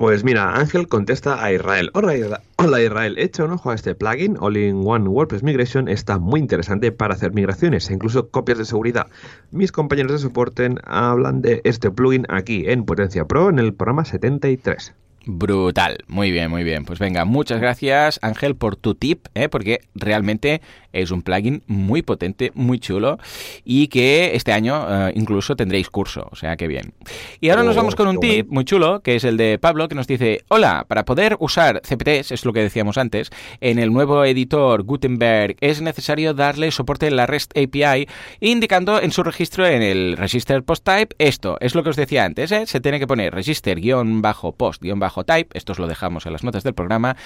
[0.00, 1.90] Pues mira, Ángel contesta a Israel.
[1.92, 7.12] Hola, Israel, echa un ojo a este plugin, All-in-One WordPress Migration, está muy interesante para
[7.12, 9.08] hacer migraciones e incluso copias de seguridad.
[9.50, 14.06] Mis compañeros de soporte hablan de este plugin aquí en Potencia Pro en el programa
[14.06, 14.94] 73.
[15.32, 16.84] Brutal, muy bien, muy bien.
[16.84, 19.48] Pues venga, muchas gracias Ángel por tu tip, ¿eh?
[19.48, 20.60] porque realmente
[20.92, 23.16] es un plugin muy potente, muy chulo
[23.64, 26.94] y que este año eh, incluso tendréis curso, o sea que bien.
[27.40, 29.94] Y ahora nos vamos con un tip muy chulo, que es el de Pablo, que
[29.94, 34.24] nos dice, hola, para poder usar CPTs, es lo que decíamos antes, en el nuevo
[34.24, 38.08] editor Gutenberg es necesario darle soporte en la REST API,
[38.40, 42.24] indicando en su registro en el register post type esto, es lo que os decía
[42.24, 42.66] antes, ¿eh?
[42.66, 44.80] se tiene que poner register-post-type
[45.24, 47.16] type, esto lo dejamos en las notas del programa,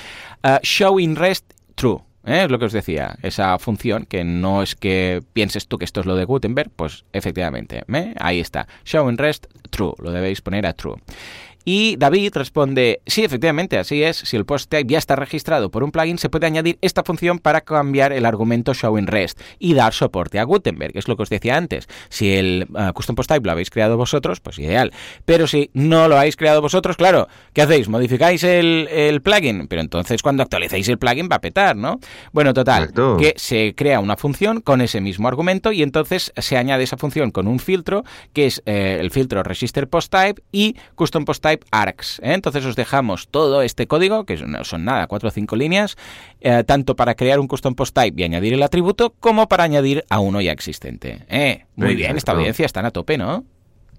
[0.43, 1.99] uh, show in rest true.
[2.25, 2.45] ¿eh?
[2.45, 6.01] Es lo que os decía, esa función que no es que pienses tú que esto
[6.01, 8.15] es lo de Gutenberg, pues efectivamente, ¿eh?
[8.19, 8.67] ahí está.
[8.85, 10.97] Show in rest true, lo debéis poner a true.
[11.65, 14.17] Y David responde, sí, efectivamente, así es.
[14.17, 17.39] Si el post type ya está registrado por un plugin, se puede añadir esta función
[17.39, 21.31] para cambiar el argumento showing rest y dar soporte a Gutenberg, es lo que os
[21.31, 21.89] decía antes.
[22.09, 24.93] Si el uh, custom post type lo habéis creado vosotros, pues ideal.
[25.25, 27.89] Pero si no lo habéis creado vosotros, claro, ¿qué hacéis?
[27.89, 29.67] ¿Modificáis el, el plugin?
[29.69, 31.99] Pero entonces cuando actualicéis el plugin va a petar, ¿no?
[32.33, 33.17] Bueno, total, Exacto.
[33.19, 37.31] que se crea una función con ese mismo argumento y entonces se añade esa función
[37.31, 41.54] con un filtro, que es eh, el filtro register post type y custom post type
[41.71, 42.21] arcs.
[42.23, 42.35] ¿eh?
[42.35, 45.97] Entonces os dejamos todo este código, que no son nada, cuatro o cinco líneas,
[46.41, 50.05] eh, tanto para crear un custom post type y añadir el atributo, como para añadir
[50.11, 51.25] a uno ya existente.
[51.29, 51.65] ¿eh?
[51.77, 53.45] Muy bien, esta audiencia están a tope, ¿no?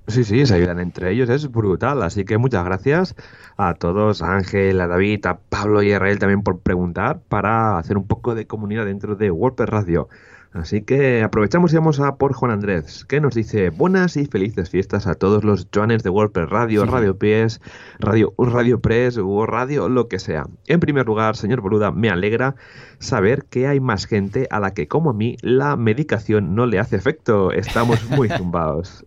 [0.07, 2.03] Sí, sí, se ayudan entre ellos, es brutal.
[2.03, 3.15] Así que muchas gracias
[3.57, 7.79] a todos, a Ángel, a David, a Pablo y a Israel también por preguntar para
[7.79, 10.07] hacer un poco de comunidad dentro de WordPress Radio.
[10.55, 14.69] Así que aprovechamos y vamos a por Juan Andrés, que nos dice buenas y felices
[14.69, 16.89] fiestas a todos los Joanes de WordPress Radio, sí.
[16.89, 17.59] Radio PS,
[17.99, 20.45] Radio, Radio Press o Radio, lo que sea.
[20.67, 22.55] En primer lugar, señor Boluda, me alegra
[22.99, 26.79] saber que hay más gente a la que, como a mí, la medicación no le
[26.79, 27.51] hace efecto.
[27.51, 29.05] Estamos muy zumbados.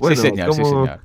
[0.00, 0.64] Bueno, sí, señor, ¿cómo...
[0.64, 1.00] sí, señor.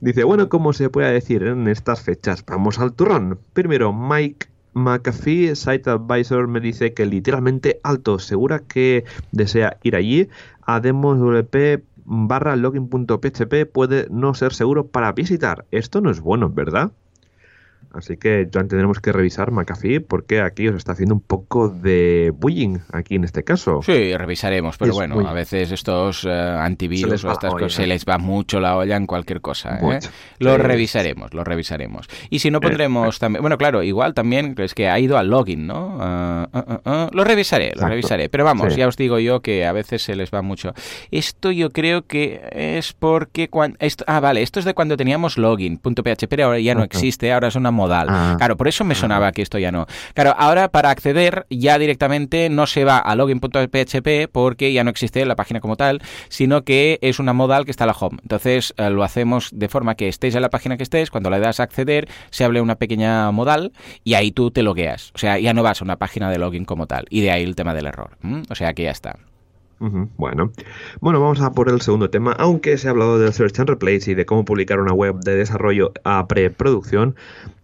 [0.00, 2.44] Dice, bueno, ¿cómo se puede decir en estas fechas?
[2.46, 3.40] Vamos al turrón.
[3.52, 4.46] Primero, Mike
[4.76, 10.28] McAfee, Site Advisor, me dice que literalmente alto, segura que desea ir allí
[10.62, 15.66] a demoswp barra login.php puede no ser seguro para visitar.
[15.70, 16.92] Esto no es bueno, ¿verdad?
[17.96, 22.32] Así que ya tendremos que revisar McAfee porque aquí os está haciendo un poco de
[22.34, 23.80] bullying aquí en este caso.
[23.82, 28.04] Sí, revisaremos, pero es bueno, a veces estos uh, antivirus o estas cosas se les
[28.04, 29.78] va mucho la olla en cualquier cosa.
[29.78, 30.00] ¿eh?
[30.38, 30.62] Lo sí.
[30.62, 32.08] revisaremos, lo revisaremos.
[32.30, 35.28] Y si no pondremos eh, también, bueno, claro, igual también es que ha ido al
[35.28, 35.96] login, ¿no?
[35.96, 37.84] Uh, uh, lo revisaré, Exacto.
[37.84, 38.28] lo revisaré.
[38.28, 38.80] Pero vamos, sí.
[38.80, 40.74] ya os digo yo que a veces se les va mucho.
[41.10, 43.76] Esto yo creo que es porque cuando...
[43.80, 47.48] Esto, ah, vale, esto es de cuando teníamos login.php, pero ahora ya no existe, ahora
[47.48, 48.06] es una modal.
[48.10, 49.32] Ah, claro, por eso me sonaba ah.
[49.32, 49.86] que esto ya no.
[50.14, 55.24] Claro, ahora para acceder ya directamente no se va a login.php porque ya no existe
[55.24, 58.18] la página como tal, sino que es una modal que está en la home.
[58.22, 61.38] Entonces eh, lo hacemos de forma que estés en la página que estés, cuando le
[61.40, 63.72] das a acceder, se hable una pequeña modal
[64.04, 65.12] y ahí tú te logueas.
[65.14, 67.06] O sea, ya no vas a una página de login como tal.
[67.10, 68.16] Y de ahí el tema del error.
[68.22, 68.42] ¿Mm?
[68.50, 69.16] O sea que ya está.
[69.78, 70.52] Bueno,
[71.00, 72.32] bueno, vamos a por el segundo tema.
[72.32, 75.36] Aunque se ha hablado del Search and Replace y de cómo publicar una web de
[75.36, 77.14] desarrollo a preproducción,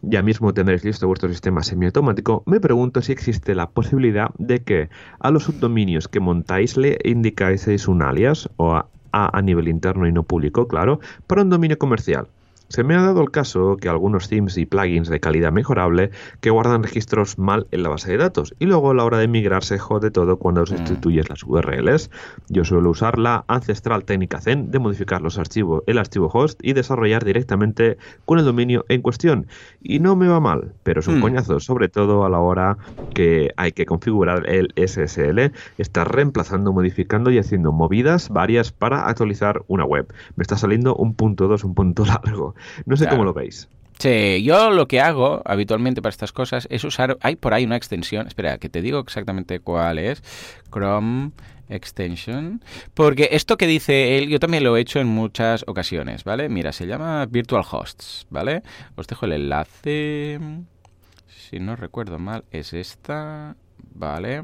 [0.02, 2.42] ya mismo tendréis listo vuestro sistema semiautomático.
[2.44, 4.90] Me pregunto si existe la posibilidad de que
[5.20, 10.12] a los subdominios que montáis le indicáis un alias o a, a nivel interno y
[10.12, 12.26] no público, claro, para un dominio comercial.
[12.72, 16.10] Se me ha dado el caso que algunos themes y plugins de calidad mejorable
[16.40, 19.28] que guardan registros mal en la base de datos y luego a la hora de
[19.28, 22.10] migrar se jode todo cuando sustituyes las URLs.
[22.48, 26.72] Yo suelo usar la ancestral técnica Zen de modificar los archivos, el archivo host y
[26.72, 29.48] desarrollar directamente con el dominio en cuestión.
[29.82, 31.20] Y no me va mal, pero es un mm.
[31.20, 32.78] coñazo, sobre todo a la hora
[33.12, 39.62] que hay que configurar el SSL, estar reemplazando, modificando y haciendo movidas varias para actualizar
[39.68, 40.10] una web.
[40.36, 42.54] Me está saliendo un punto dos, un punto largo.
[42.86, 43.16] No sé claro.
[43.16, 43.68] cómo lo veis.
[43.98, 47.76] Sí, yo lo que hago habitualmente para estas cosas es usar, hay por ahí una
[47.76, 50.22] extensión, espera, que te digo exactamente cuál es,
[50.72, 51.30] Chrome
[51.68, 56.48] Extension, porque esto que dice él, yo también lo he hecho en muchas ocasiones, ¿vale?
[56.48, 58.62] Mira, se llama Virtual Hosts, ¿vale?
[58.96, 60.40] Os dejo el enlace,
[61.28, 63.54] si no recuerdo mal, es esta,
[63.94, 64.42] ¿vale?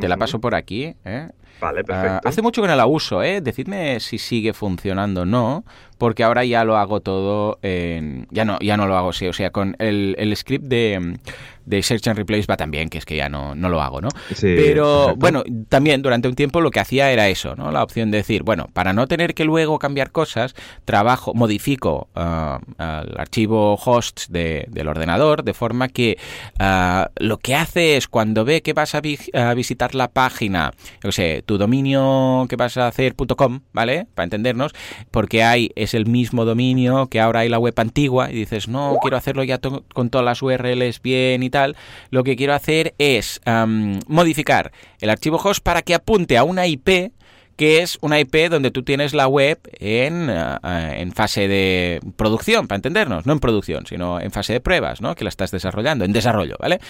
[0.00, 1.28] Te la paso por aquí, ¿eh?
[1.60, 2.20] Vale, perfecto.
[2.24, 3.40] Uh, hace mucho que no la uso, ¿eh?
[3.40, 5.64] Decidme si sigue funcionando o no,
[5.98, 8.26] porque ahora ya lo hago todo en...
[8.30, 11.18] Ya no, ya no lo hago así, o sea, con el, el script de,
[11.66, 14.08] de Search and Replace va también, que es que ya no, no lo hago, ¿no?
[14.34, 17.70] Sí, Pero, bueno, también durante un tiempo lo que hacía era eso, ¿no?
[17.70, 20.54] La opción de decir, bueno, para no tener que luego cambiar cosas,
[20.84, 26.18] trabajo, modifico uh, el archivo hosts de, del ordenador, de forma que
[26.60, 30.72] uh, lo que hace es cuando ve que vas a, vi a visitar la página,
[31.02, 34.06] yo sé, tu dominio que vas a hacer.com, ¿vale?
[34.14, 34.72] Para entendernos,
[35.10, 38.96] porque hay es el mismo dominio que ahora hay la web antigua y dices, no,
[39.02, 41.55] quiero hacerlo ya to con todas las URLs bien y tal,
[42.10, 43.40] lo que quiero hacer es
[44.06, 47.12] modificar el archivo host para que apunte a una IP
[47.56, 52.68] que es una IP donde tú tienes la web en, uh, en, fase de producción,
[52.68, 55.14] para entendernos, no en producción, sino en fase de pruebas, ¿no?
[55.14, 56.80] Que la estás desarrollando, en desarrollo, ¿vale?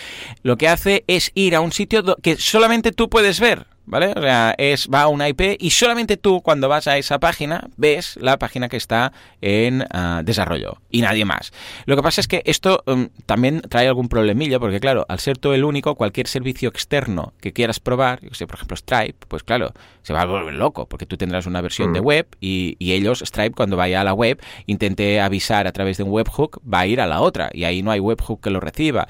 [0.42, 4.12] Lo que hace es ir a un sitio que solamente tú puedes ver, ¿vale?
[4.14, 7.68] O sea, es, va a una IP y solamente tú cuando vas a esa página
[7.76, 11.52] ves la página que está en ah, desarrollo y nadie más.
[11.86, 15.38] Lo que pasa es que esto um, también trae algún problemillo porque claro, al ser
[15.38, 19.42] tú el único, cualquier servicio externo que quieras probar, yo sé, por ejemplo Stripe, pues
[19.42, 19.72] claro,
[20.02, 22.04] se va a volver loco porque tú tendrás una versión de mm.
[22.04, 26.02] web y, y, ellos, Stripe, cuando vaya a la web, intente avisar a través de
[26.02, 28.60] un webhook, va a ir a la otra y ahí no hay webhook que lo
[28.60, 29.06] reciba.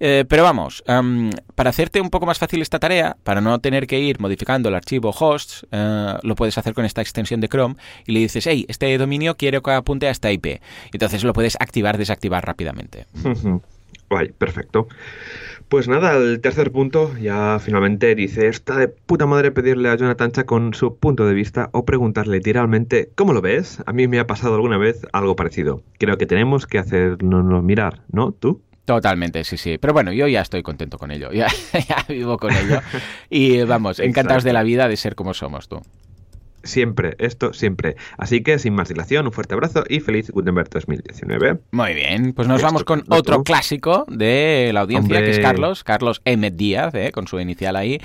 [0.00, 3.86] Eh, pero vamos, um, para hacerte un poco más fácil esta tarea, para no tener
[3.86, 7.76] que ir modificando el archivo hosts, eh, lo puedes hacer con esta extensión de Chrome
[8.06, 10.60] y le dices, hey, este dominio quiero que apunte a esta IP.
[10.92, 13.06] Entonces lo puedes activar, desactivar rápidamente.
[14.08, 14.86] Guay, perfecto.
[15.68, 20.30] Pues nada, el tercer punto ya finalmente dice, está de puta madre pedirle a Jonathan
[20.46, 23.82] con su punto de vista o preguntarle literalmente, ¿cómo lo ves?
[23.84, 25.82] A mí me ha pasado alguna vez algo parecido.
[25.98, 28.30] Creo que tenemos que hacernos mirar, ¿no?
[28.30, 28.62] ¿Tú?
[28.86, 29.78] Totalmente, sí, sí.
[29.78, 31.30] Pero bueno, yo ya estoy contento con ello.
[31.34, 31.46] Ya,
[32.08, 32.80] vivo con ello.
[33.28, 35.82] Y vamos, encantados de la vida de ser como somos tú.
[36.66, 37.96] Siempre, esto siempre.
[38.18, 41.58] Así que sin más dilación, un fuerte abrazo y feliz Gutenberg 2019.
[41.70, 46.20] Muy bien, pues nos vamos con otro clásico de la audiencia, que es Carlos, Carlos
[46.24, 46.50] M.
[46.50, 48.00] Díaz, eh, con su inicial ahí.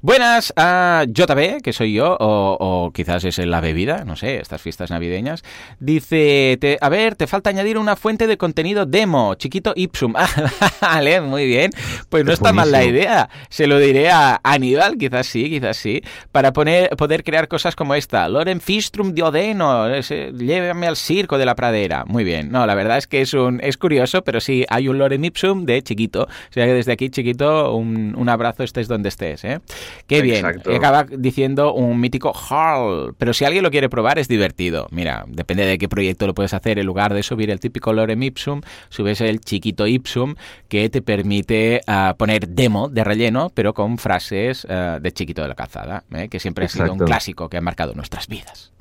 [0.00, 4.90] Buenas a JB, que soy yo, o, quizás es la bebida, no sé, estas fiestas
[4.90, 5.42] navideñas.
[5.80, 10.14] Dice, a ver, te falta añadir una fuente de contenido demo, chiquito Ipsum.
[10.80, 11.70] vale, muy bien.
[12.08, 13.28] Pues no está mal la idea.
[13.48, 16.02] Se lo diré a Aníbal, quizás sí, quizás sí,
[16.32, 21.54] para poner, poder crear cosas como esta Loren Fistrum Diodeno, llévame al circo de la
[21.54, 22.04] pradera.
[22.06, 22.50] Muy bien.
[22.50, 25.66] No, la verdad es que es un es curioso, pero sí hay un Loren Ipsum
[25.66, 26.22] de chiquito.
[26.24, 29.44] O sea que desde aquí, chiquito, un, abrazo estés donde estés.
[29.44, 29.60] ¿eh?
[30.06, 30.44] Qué bien.
[30.44, 33.14] acaba diciendo un mítico Harl.
[33.18, 34.88] Pero si alguien lo quiere probar, es divertido.
[34.90, 36.78] Mira, depende de qué proyecto lo puedes hacer.
[36.78, 40.34] En lugar de subir el típico Lorem Ipsum, subes el chiquito Ipsum
[40.68, 45.48] que te permite ah, poner demo de relleno, pero con frases ah, de chiquito de
[45.48, 46.28] la calzada, ¿eh?
[46.28, 48.72] que siempre ha sido un clásico que ha marcado nuestras vidas.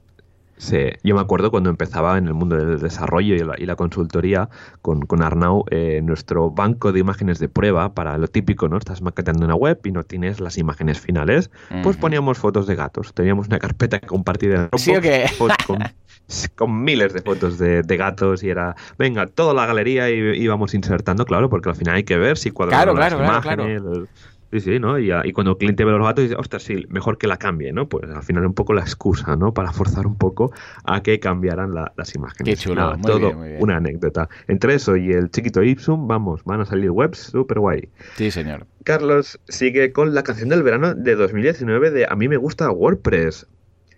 [0.57, 4.49] Sí, yo me acuerdo cuando empezaba en el mundo del desarrollo y la, consultoría
[4.81, 8.77] con, con Arnau, eh, nuestro banco de imágenes de prueba para lo típico, ¿no?
[8.77, 11.51] Estás maquetando una web y no tienes las imágenes finales,
[11.83, 13.13] pues poníamos fotos de gatos.
[13.13, 19.27] Teníamos una carpeta compartida en ¿Sí con, miles de fotos de, gatos y era, venga,
[19.27, 22.95] toda la galería y íbamos insertando, claro, porque al final hay que ver si cuadramos
[22.95, 23.81] claro, las imágenes,
[24.51, 24.97] Sí, sí, ¿no?
[24.99, 27.89] Y, cuando el cliente ve los gatos dice, ostras, sí, mejor que la cambie, ¿no?
[27.89, 29.53] Pues al final un poco la excusa, ¿no?
[29.53, 30.51] Para forzar un poco
[30.83, 32.45] a que cambiaran las imágenes.
[32.45, 34.29] Qué chulo, todo una anécdota.
[34.47, 37.89] Entre eso y el chiquito Ipsum, vamos, van a salir webs súper guay.
[38.15, 38.67] Sí, señor.
[38.83, 43.47] Carlos sigue con la canción del verano de 2019 de A mí me gusta WordPress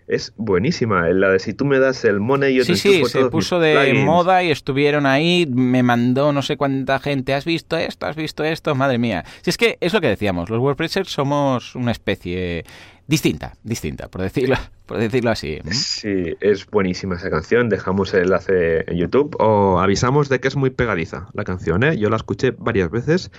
[0.08, 1.08] es buenísima.
[1.10, 3.94] La de si tú me das el money, yo sí, te Sí, se puso de
[3.94, 5.46] moda y estuvieron ahí.
[5.46, 7.34] Me mandó no sé cuánta gente.
[7.34, 8.06] ¿Has visto esto?
[8.06, 8.74] ¿Has visto esto?
[8.74, 9.24] Madre mía.
[9.42, 12.64] Si es que es lo que decíamos, los WordPressers somos una especie
[13.06, 14.56] distinta, distinta, por decirlo,
[14.88, 15.58] por decirlo así.
[15.70, 17.68] Sí, es buenísima esa canción.
[17.68, 21.84] Dejamos el enlace en YouTube o avisamos de que es muy pegadiza la canción.
[21.84, 21.98] ¿eh?
[21.98, 23.30] Yo la escuché varias veces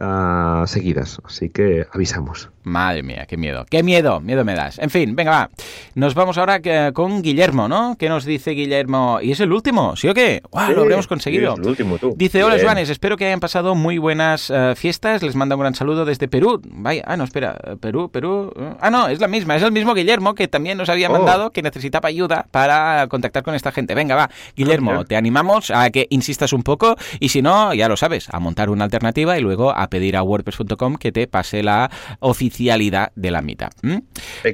[0.00, 2.50] uh, seguidas, así que avisamos.
[2.62, 4.78] Madre mía, qué miedo, qué miedo, miedo me das.
[4.78, 5.50] En fin, venga, va.
[5.94, 6.62] Nos vamos ahora
[6.94, 7.96] con Guillermo, ¿no?
[7.98, 9.18] ¿Qué nos dice Guillermo?
[9.20, 9.96] ¿Y es el último?
[9.96, 10.40] ¿Sí o qué?
[10.50, 10.72] ¡Wow!
[10.74, 11.54] lo habremos conseguido.
[11.56, 12.14] el último, tú.
[12.16, 15.22] Dice, hola Juanes, espero que hayan pasado muy buenas uh, fiestas.
[15.22, 16.62] Les manda un gran saludo desde Perú.
[16.64, 18.50] Vaya, ah, no, espera, Perú, Perú.
[18.80, 21.12] Ah, no, es la misma, es el mismo Guillermo que también nos había oh.
[21.12, 23.94] mandado que necesitaba ayuda para contactar con esta gente.
[23.94, 27.96] Venga, va, Guillermo, te animamos a que insistas un poco y si no, ya lo
[27.96, 31.90] sabes, a montar una alternativa y luego a pedir a WordPress.com que te pase la
[32.20, 33.72] oficialidad de la mitad.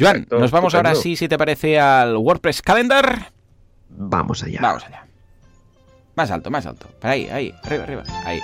[0.01, 3.33] Joan, nos vamos ahora sí, si te parece, al WordPress Calendar.
[3.89, 4.59] Vamos allá.
[4.61, 5.07] Vamos allá.
[6.15, 6.89] Más alto, más alto.
[7.01, 8.03] Para ahí, ahí, arriba, arriba.
[8.25, 8.41] Ahí.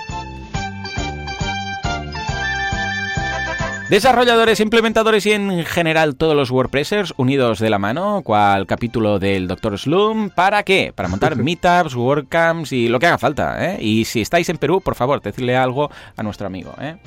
[3.89, 9.47] Desarrolladores, implementadores y en general todos los WordPressers unidos de la mano, cual capítulo del
[9.47, 9.79] Dr.
[9.79, 10.91] Slum, ¿para qué?
[10.93, 13.77] Para montar meetups, WordCamps y lo que haga falta, ¿eh?
[13.79, 16.97] Y si estáis en Perú, por favor, decirle algo a nuestro amigo, ¿eh?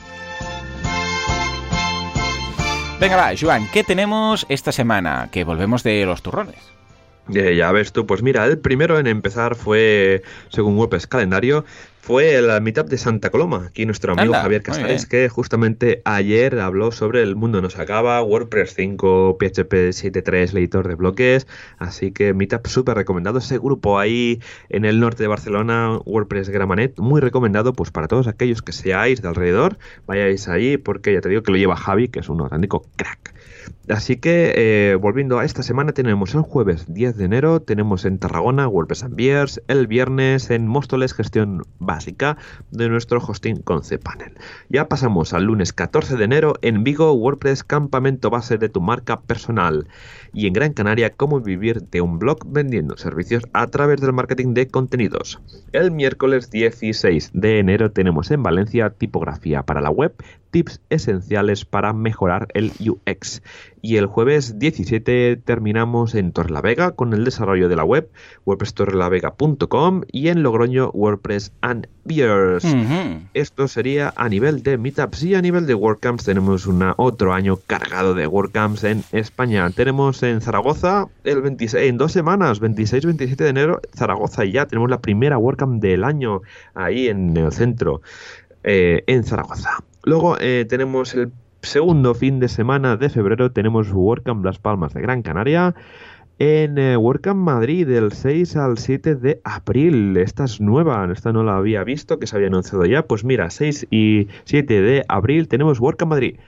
[2.98, 5.28] Venga, va, Joan, ¿qué tenemos esta semana?
[5.30, 6.62] Que volvemos de los turrones.
[7.28, 11.66] ya ves tú, pues mira, el primero en empezar fue, según WordPress Calendario,
[12.00, 13.66] fue la Meetup de Santa Coloma.
[13.66, 18.74] Aquí nuestro amigo Javier Casares, que justamente ayer habló sobre el mundo nos acaba, WordPress
[18.74, 21.46] 5, PHP 7.3, editor de bloques.
[21.78, 23.38] Así que Meetup súper recomendado.
[23.38, 28.26] Ese grupo ahí en el norte de Barcelona, WordPress Gramanet, muy recomendado pues para todos
[28.26, 29.78] aquellos que seáis de alrededor.
[30.06, 33.34] Vayáis ahí porque ya te digo que lo lleva Javi, que es un auténtico crack.
[33.88, 38.18] Así que, eh, volviendo a esta semana, tenemos el jueves 10 de enero, tenemos en
[38.18, 42.36] Tarragona WordPress and Beers, el viernes en Móstoles Gestión básica
[42.70, 44.34] de nuestro hosting con cPanel.
[44.68, 49.20] Ya pasamos al lunes 14 de enero en Vigo, WordPress campamento base de tu marca
[49.22, 49.88] personal.
[50.32, 54.54] Y en Gran Canaria, cómo vivir de un blog vendiendo servicios a través del marketing
[54.54, 55.40] de contenidos.
[55.72, 60.14] El miércoles 16 de enero tenemos en Valencia tipografía para la web,
[60.50, 63.42] tips esenciales para mejorar el UX.
[63.82, 68.10] Y el jueves 17 terminamos en Torrelavega con el desarrollo de la web,
[68.44, 72.64] wordpresstorrelavega.com y en Logroño WordPress and Beers.
[73.32, 77.58] Esto sería a nivel de meetups y a nivel de WordCamps tenemos una, otro año
[77.66, 79.70] cargado de WordCamps en España.
[79.70, 84.90] Tenemos en Zaragoza el 26, en dos semanas, 26-27 de enero, Zaragoza y ya tenemos
[84.90, 86.42] la primera WordCamp del año
[86.74, 88.02] ahí en el centro,
[88.62, 89.82] eh, en Zaragoza.
[90.04, 91.30] Luego eh, tenemos el
[91.62, 95.74] segundo fin de semana de febrero, tenemos WordCamp Las Palmas de Gran Canaria.
[96.38, 96.96] En eh,
[97.34, 100.16] Madrid del 6 al 7 de abril.
[100.16, 103.02] Esta es nueva, esta no la había visto, que se había anunciado ya.
[103.02, 106.38] Pues mira, 6 y 7 de abril tenemos WordCamp Madrid.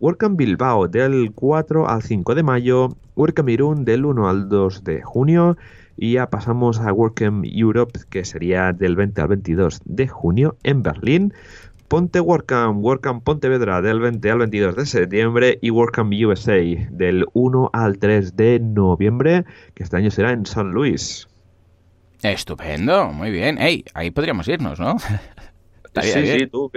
[0.00, 2.96] WordCamp Bilbao del 4 al 5 de mayo.
[3.16, 5.58] WordCamp Irún del 1 al 2 de junio.
[5.96, 10.82] Y ya pasamos a WordCamp Europe, que sería del 20 al 22 de junio en
[10.82, 11.34] Berlín.
[11.94, 16.58] Ponte WordCamp, WordCamp Pontevedra del 20 al 22 de septiembre y WordCamp USA
[16.90, 21.28] del 1 al 3 de noviembre, que este año será en San Luis.
[22.20, 23.58] Estupendo, muy bien.
[23.60, 24.98] Hey, ahí podríamos irnos, ¿no?
[26.02, 26.68] sí, sí, tú,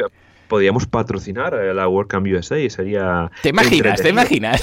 [0.47, 3.31] podríamos patrocinar la WordCamp USA y sería...
[3.41, 4.01] ¿Te imaginas?
[4.01, 4.61] ¿Te imaginas?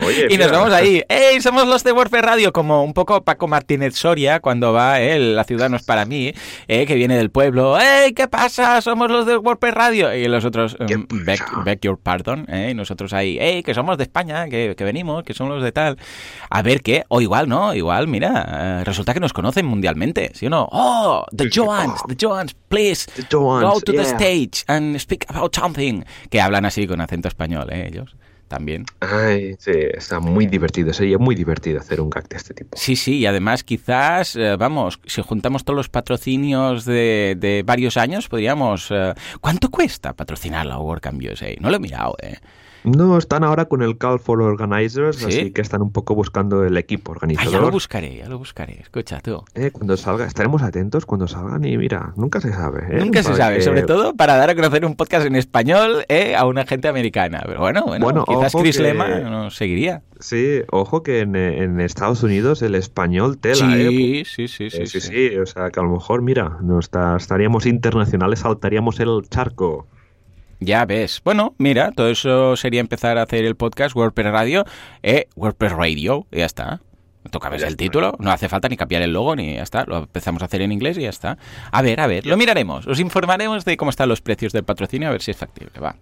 [0.30, 1.02] y nos vamos ahí.
[1.08, 2.52] ¡Ey, somos los de WordPress Radio!
[2.52, 6.32] Como un poco Paco Martínez Soria cuando va, eh, La ciudad no es para mí,
[6.68, 7.78] eh, que viene del pueblo.
[7.78, 8.80] ¡Ey, qué pasa!
[8.80, 10.14] Somos los de WordPress Radio.
[10.14, 12.46] Y los otros, um, beg, your pardon.
[12.48, 14.48] Eh, y nosotros ahí, ¡ey, que somos de España!
[14.48, 15.98] Que, que, venimos, que somos los de tal.
[16.50, 17.04] A ver qué.
[17.08, 17.74] O igual, ¿no?
[17.74, 20.68] Igual, mira, resulta que nos conocen mundialmente, ¿sí o no?
[20.70, 21.24] ¡Oh!
[21.34, 26.02] The Joans, the Joans, please go to the stage and speak about something.
[26.30, 27.88] Que hablan así con acento español, ¿eh?
[27.88, 28.16] Ellos
[28.48, 28.84] también.
[29.00, 30.92] Ay, sí, está muy divertido.
[30.92, 32.76] Sería muy divertido hacer un gag de este tipo.
[32.76, 37.96] Sí, sí, y además quizás, eh, vamos, si juntamos todos los patrocinios de, de varios
[37.96, 38.88] años, podríamos...
[38.90, 41.54] Eh, ¿Cuánto cuesta patrocinar la WordCamp USA?
[41.60, 42.36] No lo he mirado, ¿eh?
[42.86, 46.76] No, están ahora con el Call for Organizers, así que están un poco buscando el
[46.76, 47.52] equipo organizador.
[47.52, 48.78] ya lo buscaré, ya lo buscaré.
[48.80, 49.42] Escucha tú.
[49.54, 52.86] Eh, cuando salga, estaremos atentos cuando salgan y mira, nunca se sabe.
[52.88, 53.00] ¿eh?
[53.00, 56.36] Nunca se sabe, sobre todo para dar a conocer un podcast en español ¿eh?
[56.36, 57.42] a una gente americana.
[57.44, 60.02] Pero bueno, bueno, quizás Chris Lema nos seguiría.
[60.20, 65.36] Sí, ojo que en, Estados Unidos el español tela, sí, Sí, sí, sí, sí, sí,
[65.38, 69.88] O sea, que a lo mejor, mira, no estaríamos internacionales, saltaríamos el charco.
[70.60, 71.20] Ya ves.
[71.24, 74.64] Bueno, mira, todo eso sería empezar a hacer el podcast WordPress Radio,
[75.02, 76.80] eh, WordPress Radio, y ya está.
[77.30, 79.98] Toca ver el título, no hace falta ni cambiar el logo ni ya está, lo
[79.98, 81.38] empezamos a hacer en inglés y ya está.
[81.72, 85.08] A ver, a ver, lo miraremos, os informaremos de cómo están los precios del patrocinio,
[85.08, 85.96] a ver si es factible, va.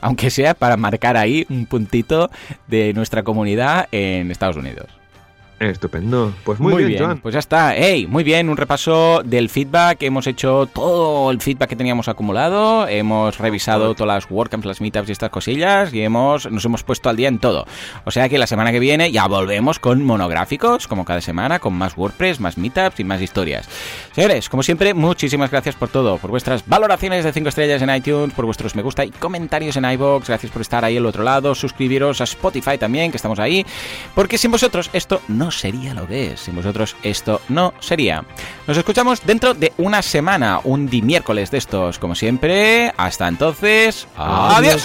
[0.00, 2.30] Aunque sea para marcar ahí un puntito
[2.66, 4.99] de nuestra comunidad en Estados Unidos.
[5.60, 6.32] Estupendo.
[6.42, 7.74] Pues muy, bien, Pues ya está.
[7.76, 10.02] Hey, muy bien, un repaso del feedback.
[10.02, 12.88] Hemos hecho todo el feedback que teníamos acumulado.
[12.88, 15.92] Hemos revisado todas las WordCamps, las meetups y estas cosillas.
[15.92, 17.66] Y hemos, nos hemos puesto al día en todo.
[18.06, 21.74] O sea que la semana que viene ya volvemos con monográficos, como cada semana, con
[21.74, 23.68] más WordPress, más meetups y más historias.
[24.14, 26.16] Señores, como siempre, muchísimas gracias por todo.
[26.16, 29.84] Por vuestras valoraciones de 5 estrellas en iTunes, por vuestros me gusta y comentarios en
[29.84, 30.26] iBox.
[30.26, 31.54] Gracias por estar ahí al otro lado.
[31.54, 33.66] Suscribiros a Spotify también, que estamos ahí.
[34.14, 36.40] Porque sin vosotros esto no sería lo que es.
[36.40, 38.24] Sin vosotros esto no sería.
[38.66, 42.92] Nos escuchamos dentro de una semana, un di miércoles de estos, como siempre.
[42.96, 44.82] Hasta entonces, adiós.